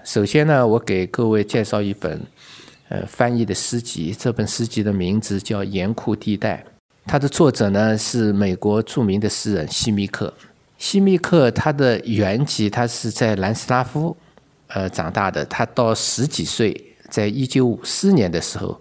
[0.08, 2.17] 首先呢，我给各位介绍一本，
[2.88, 4.15] 呃，翻译的诗集。
[4.17, 6.63] 这本诗集的名字叫《严酷地带》，
[7.06, 10.34] 它的作者呢是美国著名的诗人希密克。
[10.78, 14.15] 希密克他的原籍他是在南斯拉夫，
[14.67, 15.43] 呃，长大的。
[15.43, 16.74] 他到十几岁，
[17.10, 18.80] 在一九五四年的时候，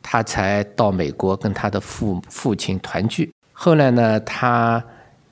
[0.00, 3.34] 他才到美国跟他的父父亲团聚。
[3.52, 4.80] 后来呢，他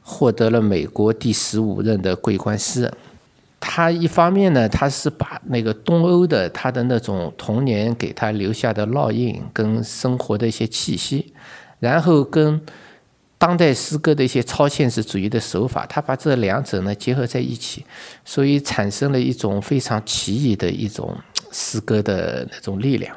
[0.02, 2.92] 获得了美国第十五任的桂冠诗人。
[3.68, 11.34] 他一方面呢，他是把那个东欧的他的那种童年给他留下的烙印跟生活的一些气息，
[11.80, 12.62] 然后跟
[13.36, 17.84] 当代诗歌的一些超现实主义的手法，他把这两者呢结合在一起，
[18.24, 21.14] 所以产生了一种非常奇异的一种
[21.50, 23.14] 诗歌的那种力量。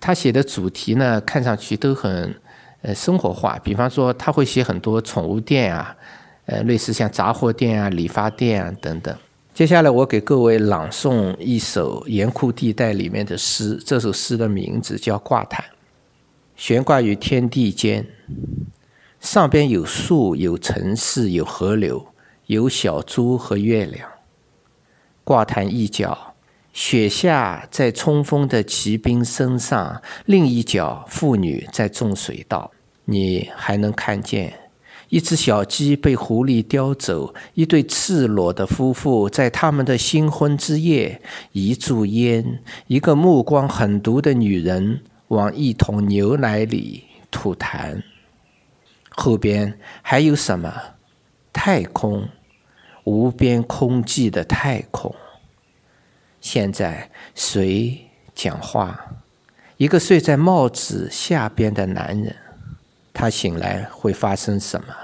[0.00, 2.34] 他写的主题呢，看上去都很
[2.82, 5.94] 呃生活化，比方说他会写很多宠物店啊，
[6.46, 9.14] 呃类似像杂货店啊、理发店啊等等。
[9.58, 13.74] 接下来，我给各位朗诵一首《严酷地带》里面的诗。
[13.84, 15.64] 这首诗的名字叫《挂毯》，
[16.54, 18.06] 悬挂于天地间，
[19.18, 22.06] 上边有树，有城市，有河流，
[22.46, 24.08] 有小猪和月亮。
[25.24, 26.36] 挂毯一角，
[26.72, 32.70] 雪下在冲锋的骑兵身上；另一角，妇女在种水稻。
[33.06, 34.67] 你还能看见？
[35.08, 48.02] 一只小鸡被狐狸叼走，一对赤裸的夫妇在他们的新婚之夜，一柱烟，一个目光狠毒的女人往一桶牛奶里吐痰。
[49.10, 50.72] 后边还有什么？
[51.52, 52.28] 太空，
[53.04, 55.14] 无边空寂的太空。
[56.40, 59.16] 现在谁讲话？
[59.78, 62.36] 一个睡在帽子下边的男人。
[63.18, 64.94] 他醒来会发生什么？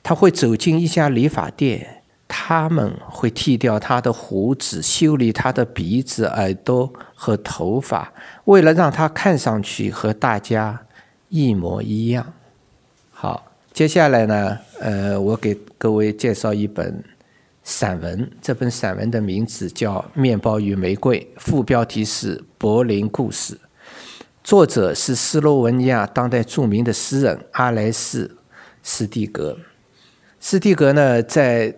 [0.00, 8.12] 他会走进一家理发店，他们会剃掉他的胡子，修理他的鼻子、耳朵和头发，
[8.44, 10.86] 为了让他看上去和大家
[11.30, 12.32] 一模一样。
[13.10, 17.02] 好，接下来呢，呃，我给各位介绍一本
[17.64, 23.54] 散文，这本散文的名字叫《面包与玫瑰》，副标题是《柏林故事》，
[24.44, 28.26] 作者是斯洛文尼亚当代著名的诗人阿莱斯·
[28.82, 29.56] 斯蒂格。
[30.38, 31.74] 斯蒂格呢，在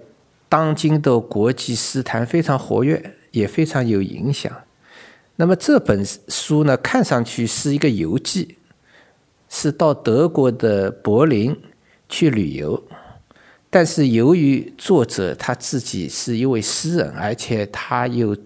[0.48, 4.52] 当今的国际诗坛非常活跃，也非常有影响。
[5.36, 8.58] 那么这本书呢，看上去是一个游记，
[9.48, 11.56] 是到德国的柏林
[12.08, 12.82] 去旅游。
[13.70, 18.36] 但是由于作者他自己是一位诗人，而且他又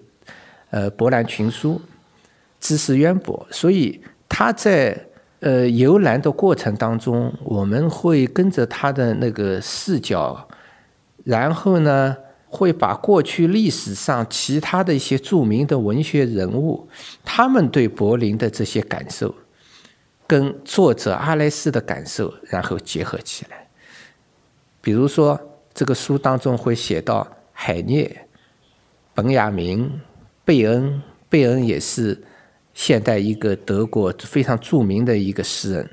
[0.69, 1.81] 呃博览群书，
[2.61, 4.99] 知识渊博，所以他在
[5.41, 10.49] 呃游览的过程当中，我们会跟着他的那个视角，
[11.25, 12.17] 然后呢。
[12.53, 16.89] 会把过去历史上其他的一些著名的文学人物，
[17.25, 19.33] 他们对柏林的这些感受，
[20.27, 23.69] 跟作者阿莱斯的感受，然后结合起来。
[24.81, 25.41] 比如说，
[25.73, 28.27] 这个书当中会写到海涅、
[29.15, 30.01] 本雅明、
[30.45, 32.21] 贝恩，贝恩也是
[32.75, 35.91] 现代一个德国非常著名的一个诗人，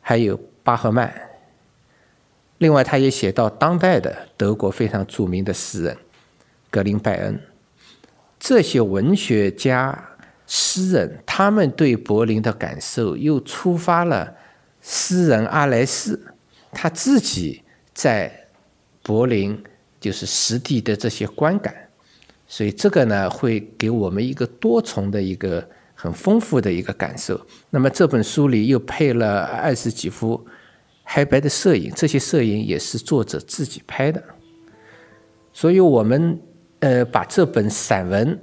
[0.00, 1.12] 还有巴赫曼。
[2.58, 5.96] 另外，他也写到当代的德国非常著名的诗人
[6.70, 7.40] 格林拜恩，
[8.38, 10.10] 这些文学家、
[10.46, 14.34] 诗人，他们对柏林的感受，又触发了
[14.80, 16.34] 诗人阿莱斯。
[16.72, 17.62] 他自己
[17.92, 18.48] 在
[19.02, 19.62] 柏林
[20.00, 21.74] 就是实地的这些观感，
[22.46, 25.68] 所以这个呢，会给我们一个多重的一个
[26.04, 27.40] 很丰富的一个感受。
[27.70, 30.46] 那么这本书里又配了二十几幅。
[31.06, 34.24] 黑白的摄影，这些摄影也是作者自己拍的，
[35.52, 36.40] 所以我们
[36.80, 38.40] 呃把这本散文，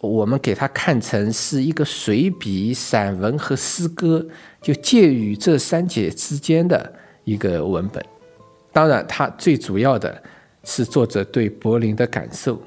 [0.00, 4.26] 我们给它看成是一个随笔、散文和诗歌，
[4.60, 6.92] 就介于这三者之间的
[7.22, 8.04] 一个文本。
[8.72, 10.20] 当然，它最主要的
[10.64, 12.60] 是作者对柏林的感受，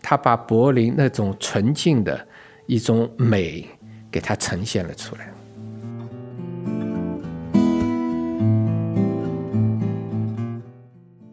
[0.00, 2.26] 他把柏林那种纯净的
[2.70, 3.68] 一种美
[4.12, 5.28] 给它呈现了出来。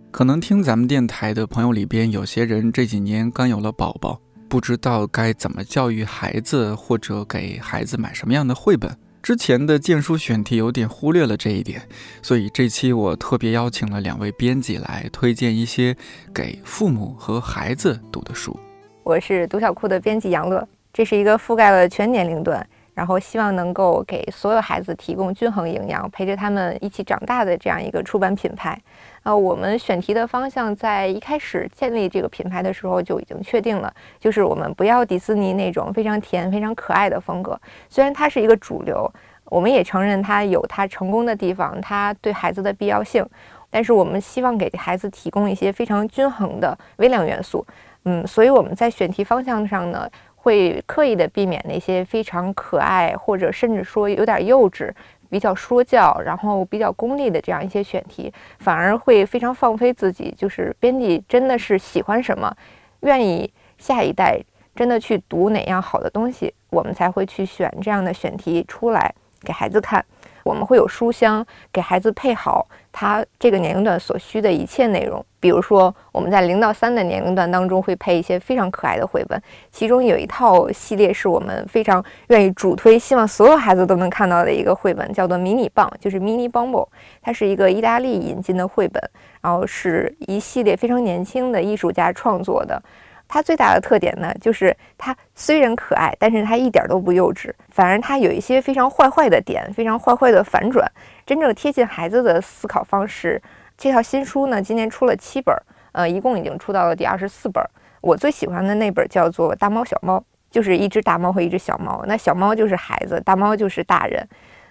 [0.10, 4.20] 可能听咱们电台的朋友里边，有些人这几年刚有了宝宝，
[4.50, 8.92] 不知道该怎么教育孩子，或者给孩子买什么样的绘本。
[9.22, 11.80] 之前的荐书选题有点忽略了这一点，
[12.24, 15.96] 所以这期我特别邀请了两位编辑来推荐一些
[16.34, 18.60] 给父母和孩子读的书。
[19.04, 20.68] 我是读小库的编辑杨乐，
[20.98, 22.68] 这是一个覆盖了全年龄段。
[22.96, 28.76] 然后希望能够给所有孩子提供均衡营养，陪着他们一起长大的这样一个出版品牌。
[29.22, 37.56] 呃，我们选题的方向在一开始建立这个品牌的时候就已经确定了，就是我们不要迪士尼那种非常甜、非常可爱的风格。
[37.88, 39.08] 虽然它是一个主流，
[39.46, 43.24] 我们也承认它有它成功的地方，它对孩子的必要性。
[43.70, 47.64] 但是我们希望给孩子提供一些非常均衡的微量元素。
[48.06, 50.10] 嗯，所以我们在选题方向上呢。
[50.48, 54.90] 会刻意的避免那些非常可爱，或者甚至说有点幼稚、
[55.30, 60.34] 比较说教，然后比较功利的这样一些选题，反而会非常放飞自己。
[60.38, 62.56] 就是编辑真的是喜欢什么，
[63.02, 64.40] 愿意下一代
[64.74, 70.02] 真的去读哪样好的东西，我们才会去选这样的选题出来给孩子看。
[70.46, 72.66] 我们会有书箱，给孩子配好
[73.00, 75.24] 他这个年龄段所需的一切内容。
[75.40, 79.40] 比如说，我们在零到三的年龄段当中会配一些非常可爱的绘本，
[79.72, 86.88] 其中有一套系列是我们非常愿意主推，希望所有孩子都能看到的一个绘本，叫做《迷你棒》，就是 Mini Bumble，
[87.22, 89.00] 它是一个意大利引进的绘本，
[89.44, 92.82] 然后是一系列非常年轻的艺术家创作的。
[93.30, 100.90] 它最大的特点呢，就是它虽然可爱，但是它一点都不幼稚，反而它有一些非常坏坏的点，非常坏坏的反转，
[101.28, 103.40] 真正贴近孩子的思考方式。
[103.78, 105.54] 这套新书呢，今年出了七本，
[105.92, 107.62] 呃，一共已经出到了第二十四本。
[108.00, 110.18] 我最喜欢的那本叫做《大猫小猫》，
[110.50, 114.26] 就是一只大猫和一只小猫，那小猫就是孩子，大猫就是大人。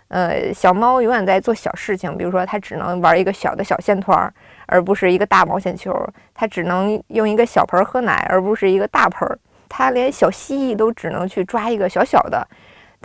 [0.08, 4.32] 呃，小猫永远在做小事情，比如说它只能玩一个小的小线团，
[4.64, 5.92] 而不是一个大毛线球；
[6.32, 9.28] 它只能用一个小盆喝奶，而不是一个大盆；
[9.68, 12.48] 它连小蜥蜴都只能去抓一个小小的。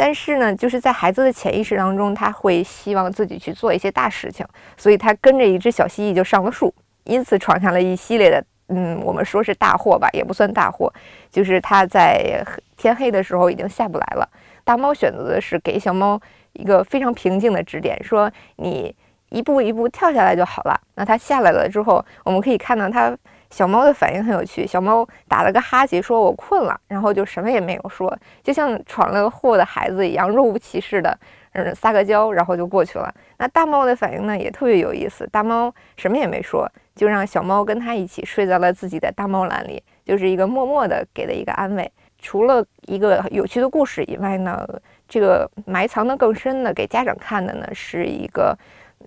[0.04, 4.44] 但是呢，就是在孩子的潜意识当中，他会希望自己去做一些大事情，
[4.76, 6.74] 所以他跟着一只小蜥蜴就上了树，
[7.04, 10.92] 因此闯下了一系列的，嗯，我们说是大祸吧，也不算大祸，
[11.30, 12.44] 就是他在
[12.76, 14.28] 天黑的时候已经下不来了。
[14.64, 16.20] 大猫选择的是给小猫。
[16.54, 18.94] 一个非常平静的指点，说你
[19.30, 20.78] 一步一步跳下来就好了。
[20.96, 23.18] 那它下来了之后，我们可以看到它
[23.52, 24.66] 小猫的反应很有趣。
[24.66, 31.16] 小猫打了个哈欠，说我困了，然后就什么也没有说，就像闯了祸的孩子一样，若无其事的，
[31.52, 33.14] 嗯，撒个娇，然后就过去了。
[33.38, 35.28] 那大猫的反应呢，也特别有意思。
[35.32, 41.92] 大猫什么也没说，就让小猫跟它一起睡在了自己的大猫篮里，就是一个默默的给的一个安慰。
[42.24, 44.66] 除了一个有趣的故事以外呢，
[45.10, 48.58] 这个埋藏的更深的给家长看的呢，是一个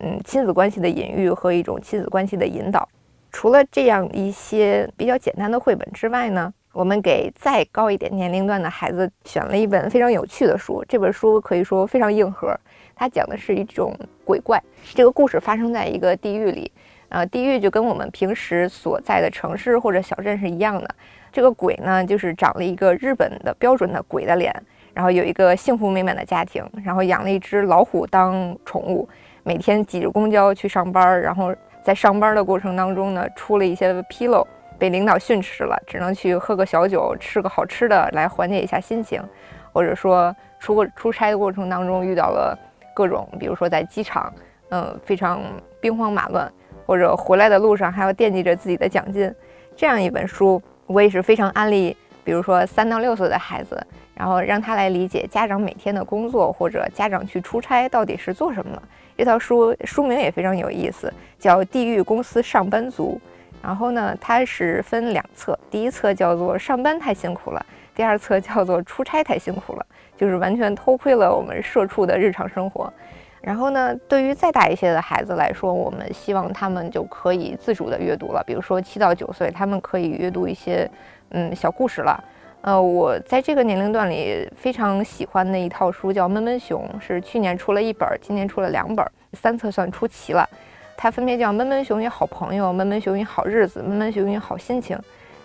[0.00, 2.86] 嗯亲子关系的隐喻和一种亲子关系的引导。
[3.34, 10.84] 除了这样一些比较简单的绘本之外呢，我们给再高一点年龄段的孩子选了一本非常有趣的书。
[10.88, 12.56] 这本书可以说非常硬核，
[12.94, 13.92] 它讲的是一种
[14.24, 14.62] 鬼怪。
[14.94, 16.70] 这个故事发生在一个地狱里。
[17.08, 20.88] 呃，地狱就跟我们平时所在的城市或者小镇是一样的。
[21.32, 24.54] 这个鬼呢，就是长了一个日本的标准的鬼的脸，
[24.92, 29.08] 然后有一个幸福美满的家庭，然后养了一只老虎当宠物，
[29.42, 31.54] 每天挤着公交去上班，然后
[31.84, 34.44] 在上班的过程当中呢，出了一些纰漏，
[34.78, 39.22] 被领导训斥了，只能去喝个小酒，吃个好吃的来缓解一下心情，
[39.70, 42.58] 或者说出个出差的过程当中遇到了
[42.94, 44.32] 各种，比如说在机场，
[44.70, 45.40] 嗯，非常
[45.80, 46.50] 兵荒马乱。
[46.86, 49.34] 或者回来的路上还要惦记着自己的奖金，
[49.74, 51.96] 这样一本书我也是非常安利。
[52.24, 53.80] 比如说三到六岁的孩子，
[54.14, 58.82] 然后让他来理解家长每天的工作，或者家长去出差到底是做什么。
[59.16, 63.20] 这套书书名也非常有意思，叫《地狱公司上班族》。
[63.62, 69.86] 然后呢，它是分两册，第一册叫做“上班太辛苦了”，第二册叫做“出差太辛苦了”，
[70.18, 72.92] 就是完全偷窥了我们社畜的日常生活。
[73.40, 78.42] 然后呢，对于再大一些的孩子来说，我们希望他们就可以自主的阅读了。
[78.46, 80.90] 比如说七到九岁，他们可以阅读一些
[81.34, 82.22] 嗯小故事了。
[82.62, 89.04] 呃，我在这个年龄段里非常喜欢的一套书叫《闷闷熊》，是去年出了一本，今年出了两本，
[89.34, 90.48] 三册算出齐了。
[90.96, 94.96] 它分别叫《闷闷熊与好朋友》《闷闷熊与好日子》《闷闷熊与好心情》。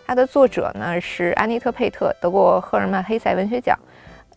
[0.05, 3.77] 它的作者呢是安妮特·佩特，得过赫尔曼·黑塞文学奖。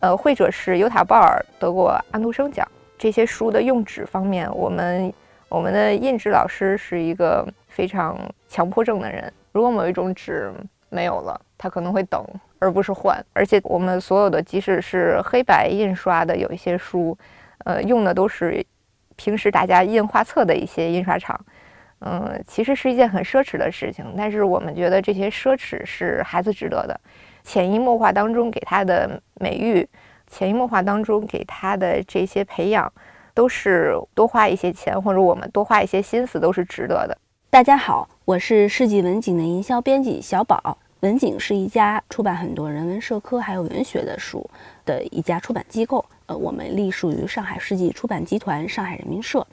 [0.01, 2.67] 呃，绘者是尤塔·鲍尔，得过安徒生奖。
[2.97, 5.13] 这些书的用纸方面，我们
[5.47, 8.17] 我们的印纸老师是一个非常
[8.49, 9.31] 强迫症的人。
[9.53, 10.51] 如果某一种纸
[10.93, 12.23] 没有了，他可能会等，
[12.59, 13.19] 而不是换。
[13.33, 17.17] 而且我们所有的，即使是黑白印刷的，有一些书，
[17.65, 18.63] 呃，用的都是
[19.15, 21.39] 平时大家印画册的一些印刷厂。
[22.05, 26.99] 嗯，其实是一件很奢侈的事情，但是我们觉得这些奢侈是孩子值得的，
[27.43, 29.87] 潜移默化当中给他的美誉。
[30.27, 32.91] 潜移默化当中给他的这些培养，
[33.35, 37.15] 都是多花一些钱，或者我们多花一些心思，都是值得的。
[37.51, 40.79] 大家好，我是世纪文景的营销编辑小宝。
[41.03, 44.49] 文景是一家出版很多人文社科还有文学的书
[44.85, 46.03] 的一家出版机构。
[46.27, 49.45] 呃，我们隶属于上海世纪出版集团上海人民社。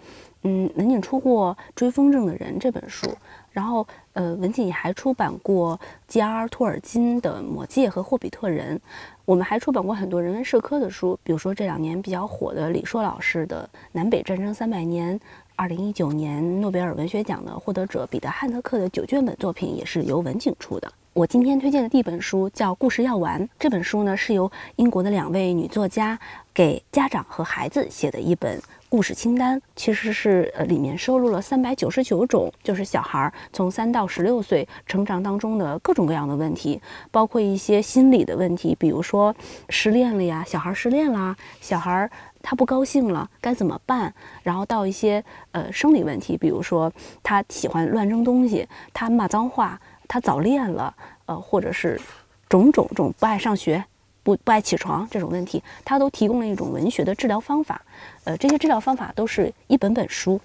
[0.42, 3.12] 嗯，文景出过《追风筝的人》这本书。
[3.50, 6.46] 然后，呃，文景还出版过 G.R.
[6.46, 8.76] 托尔金的《魔戒》和《霍比特人》。
[9.24, 15.18] 我们还出版过很多人文社科的书，比如说这两年比较火的李硕老师的《南北战争三百年》，
[15.56, 20.92] 二零一九年诺贝尔文学奖的获得者彼得·汉特克的九卷本作品也是由文景出的。
[21.12, 26.16] 我今天推荐的第一本书叫《故事药丸》，这本书呢是由英国的两位女作家
[26.54, 28.62] 给家长和孩子写的一本。
[28.88, 36.80] 故事清单其实是呃，里面收录了三百九十九种，就是小孩从三到十六岁成长当中的各种各样的问题，
[37.10, 39.34] 包括一些心理的问题，比如说
[39.68, 42.08] 失恋了呀，小孩失恋啦，小孩
[42.40, 44.14] 他不高兴了该怎么办？
[44.44, 46.92] 然后到一些呃生理问题，比如说
[47.22, 49.80] 他喜欢乱扔东西，他骂脏话，
[50.10, 50.92] 他早恋了，
[51.26, 52.00] 呃，或者是
[52.48, 53.84] 种种种不爱上学。
[54.22, 57.80] 不不爱起床这种问题，他都提供了一种文学的治疗方法。
[58.24, 60.38] 呃，这些治疗方法都是一本本书，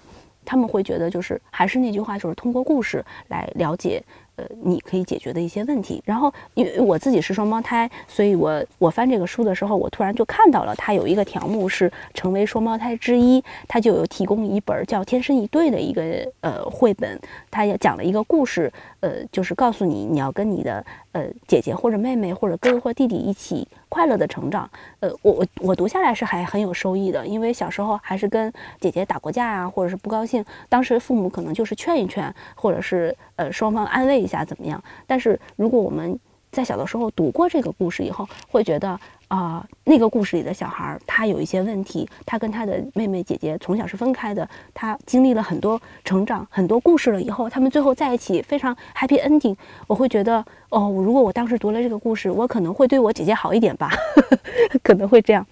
[0.46, 4.02] 他们会觉得就是还是那句话，就是通过故事来了解。
[4.36, 6.02] 呃，你可以解决的一些问题。
[6.04, 16.02] 然后，因为我自己是双胞胎，所以我我翻这个书的时候，我突然就看到了它有一个条目是成为双胞胎之一，它就有提供一本叫《天生一对》的一个
[16.40, 17.18] 呃绘本，
[17.50, 18.70] 它也讲了一个故事，
[19.00, 24.68] 呃，就是告诉你你要跟你的呃姐姐或者妹妹或者哥哥或弟弟一起快乐的成长。
[25.00, 34.25] 呃，我我我读下来是还很有收益的，因为小时候还是跟姐姐打过架啊，或者是不高兴，当时父母可能就是劝一劝，或者是呃双方安慰。
[34.26, 34.82] 一下怎么样？
[35.06, 36.18] 但是如果我们
[36.50, 38.98] 在小的时候读过这个故事以后，会觉得
[39.28, 49.54] 啊，那个故事里的小孩他有一些问题，他跟他的妹妹姐姐从小是分开的，他经历了很多成长、很多故事了以后，他们最后在一起非常 happy ending。
[49.86, 53.90] 我会觉得哦，如果我当时读了这个故事，我可能会对我姐姐好一点吧，
[54.82, 55.46] 可能会这样。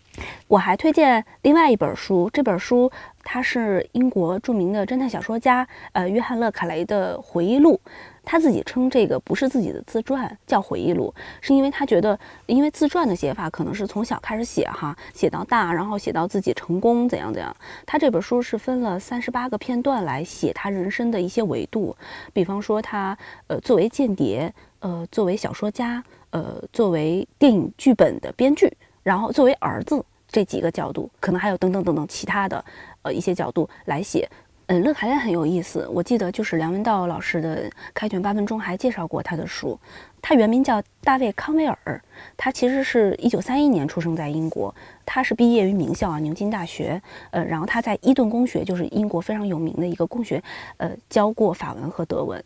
[0.48, 2.90] 我还推荐另外一本书，这本书
[3.24, 7.78] 它是英国著名的侦探小说家呃约翰勒卡雷的回忆录。
[8.24, 17.54] 他自己称这个不是自己的自传，叫回忆录，是因为他觉得，因为自传的写法可能是从小开始写哈，写到大，然后写到自己成功怎样怎样。
[17.84, 21.96] 他这本书是分了三十八个片段来写他人生的一些维度，
[22.32, 23.16] 比方说他
[23.46, 28.72] 呃作为间谍，呃作为小说家，呃作为电影剧本的编剧，
[29.02, 32.64] 然后作为儿子这几个角度，可能还有等等等等其他的
[33.02, 34.28] 呃一些角度来写。
[34.66, 35.86] 嗯，乐凯莱很有意思。
[35.92, 39.78] 我记得就是梁文道老师的《开卷八分钟》还介绍过他的书。
[40.22, 42.02] 他原名叫大卫·康威尔，
[42.34, 44.74] 他其实是一九三一年出生在英国。
[45.04, 47.00] 他是毕业于名校啊，牛津大学。
[47.30, 50.42] 呃，然后他在伊顿公学，就是英国非常有名的一个公学，
[50.78, 52.42] 呃，教过法文和德文。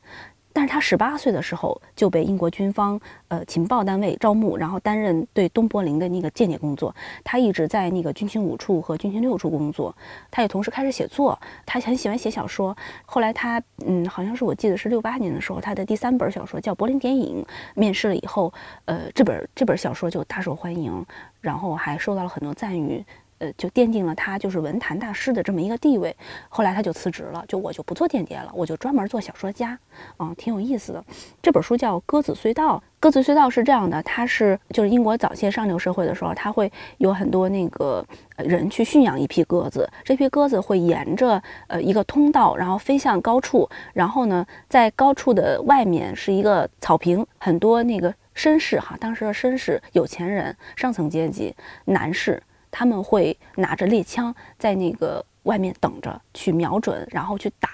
[0.53, 6.95] 但是他十八岁的时候就被英国军方呃情报单位招募，然后担任对东柏林的那个间谍工作。
[7.23, 9.95] 他一直在那个军情五处和军情六处工作。
[10.31, 12.77] 他也同时开始写作，他很喜欢写小说。
[13.07, 17.43] 后来他嗯，好像是我记得是六八年的时候，他的第三本小说叫《柏林谍影》，
[17.75, 18.53] 面世了以后，
[18.87, 21.05] 呃，这本这本小说就大受欢迎，
[21.41, 23.05] 然后还受到了很多赞誉。
[23.39, 26.15] 呃，就奠定了他就是文坛大师的这么一个地位。
[26.49, 29.79] 后来他就辞职了，就我就不做间谍了，我就专门做小说家，
[30.17, 31.05] 啊，挺有意思的。
[31.41, 38.05] 这本书叫《鸽子隧道》，《鸽子隧道》是这样的，它是就是英国早些上流社会的时候，他会有很多那个
[38.37, 52.43] 人去驯养一批鸽子，这批鸽子会沿着呃一个通道，然后飞向高处，然后呢，在高处的外面是一个草坪，很多那个绅士哈，当时的绅士、有钱人、上层阶级男士。
[52.71, 57.69] 他们会拿着猎枪在那个外面等着，去瞄准，然后去打，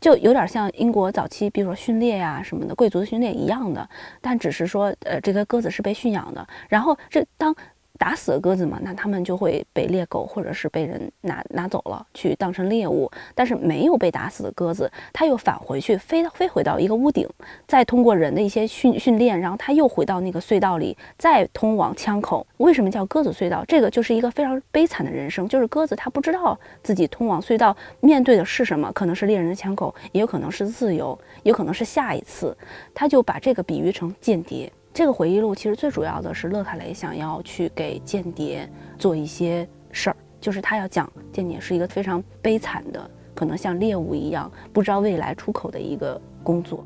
[0.00, 3.88] 就有点像英国早期，比如说训练呀什么的，贵族的训练一样的，
[4.20, 7.54] 但只是说，呃，这个鸽子是被驯养的，然后这当。
[8.02, 13.08] 打死的鸽子嘛，那他们就会被猎狗或者是被人拿拿走了，去当成猎物。
[13.32, 17.28] 但是没有被打死的鸽子，它又返回去，飞飞回到一个屋顶，
[17.68, 22.44] 再通过人的一些训训练，然后它又回到那个隧道里，再通往枪口。
[22.56, 23.64] 为什么叫鸽子隧道？
[23.68, 32.56] 这个就是一个非常悲惨的人生，就是鸽子它不知道自己通往隧道面对的是什么，可能是猎人的枪口，也有可能是自由，也可能是下一次。
[32.92, 34.72] 他就把这个比喻成间谍。
[34.94, 38.68] 这个回忆录其实最主要的是勒卡雷想要去给间谍
[38.98, 46.84] 做一些事儿，就是他要讲间谍是一个非常悲惨的，可能像猎物一样不知道未来出口的一个工作。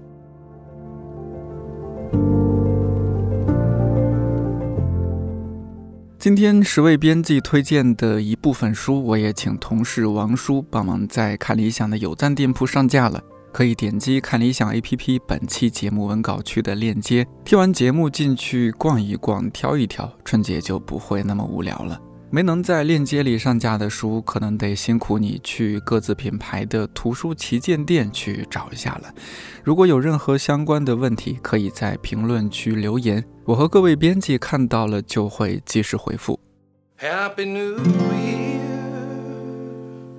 [6.16, 13.20] 今天十位编辑推荐的一部分书，我也请同事王叔帮忙在看理想的有赞店铺上架了。
[13.56, 21.98] 可以点击看理想 APP 本期节目文稿区的链接，听完节目进去逛一逛，挑一挑，春节就不会那么无聊了。
[22.28, 29.10] 没能在链接里上架的书，可能得辛苦你去各自品牌的图书旗舰店去找一下了。
[29.64, 36.38] 如果有任何相关的问题，可以在评论区留言，我和各位编辑看到了就会及时回复。
[37.00, 37.78] Happy New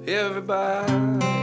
[0.08, 1.37] Year, everybody.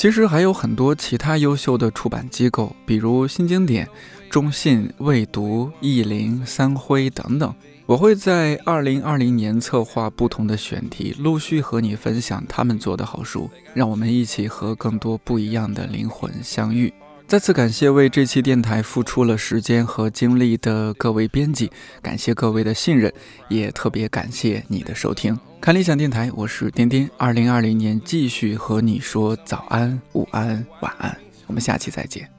[0.00, 3.86] 其实还有很多其他优秀的出版机构，比如新经典、
[4.30, 7.54] 中信、未读、译林、三辉等等。
[7.84, 16.90] 我会在二零二零年策划不同的选题，陆续和你分享他们做的好书，让我们一起和更多不一样的灵魂相遇。
[17.28, 21.70] 再次感谢为这期电台付出了时间和精力的各位编辑，
[22.00, 23.12] 感谢各位的信任，
[23.50, 25.38] 也特别感谢你的收听。
[25.60, 27.10] 看理想电台，我是颠颠。
[27.18, 31.14] 二零二零年继续和你说早安、午安、晚安，
[31.46, 32.30] 我们下期再见。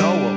[0.00, 0.29] Now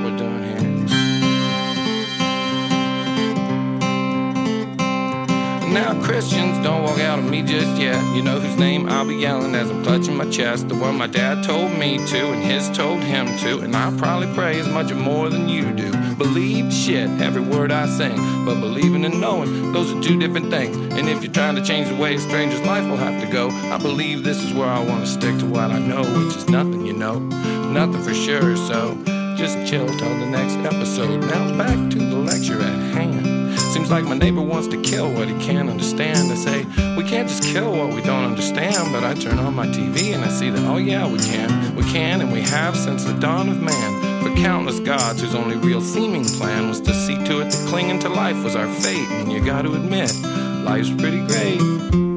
[6.04, 8.00] Christians don't walk out on me just yet.
[8.14, 10.68] You know whose name I'll be yelling as I'm clutching my chest.
[10.68, 13.60] The one my dad told me to, and his told him to.
[13.60, 15.90] And I probably pray as much or more than you do.
[16.16, 18.16] Believe shit, every word I sing.
[18.44, 20.76] But believing and knowing, those are two different things.
[20.94, 23.48] And if you're trying to change the way a stranger's life will have to go,
[23.48, 26.48] I believe this is where I want to stick to what I know, which is
[26.48, 27.18] nothing, you know.
[27.18, 28.96] Nothing for sure, so
[29.36, 31.22] just chill till the next episode.
[31.22, 33.33] Now back to the lecture at hand.
[33.74, 36.30] Seems like my neighbor wants to kill what he can't understand.
[36.30, 36.64] I say,
[36.96, 38.92] we can't just kill what we don't understand.
[38.92, 41.74] But I turn on my TV and I see that, oh yeah, we can.
[41.74, 44.22] We can and we have since the dawn of man.
[44.22, 47.98] For countless gods whose only real seeming plan was to see to it that clinging
[47.98, 49.08] to life was our fate.
[49.08, 50.14] And you gotta admit,
[50.62, 52.13] life's pretty great.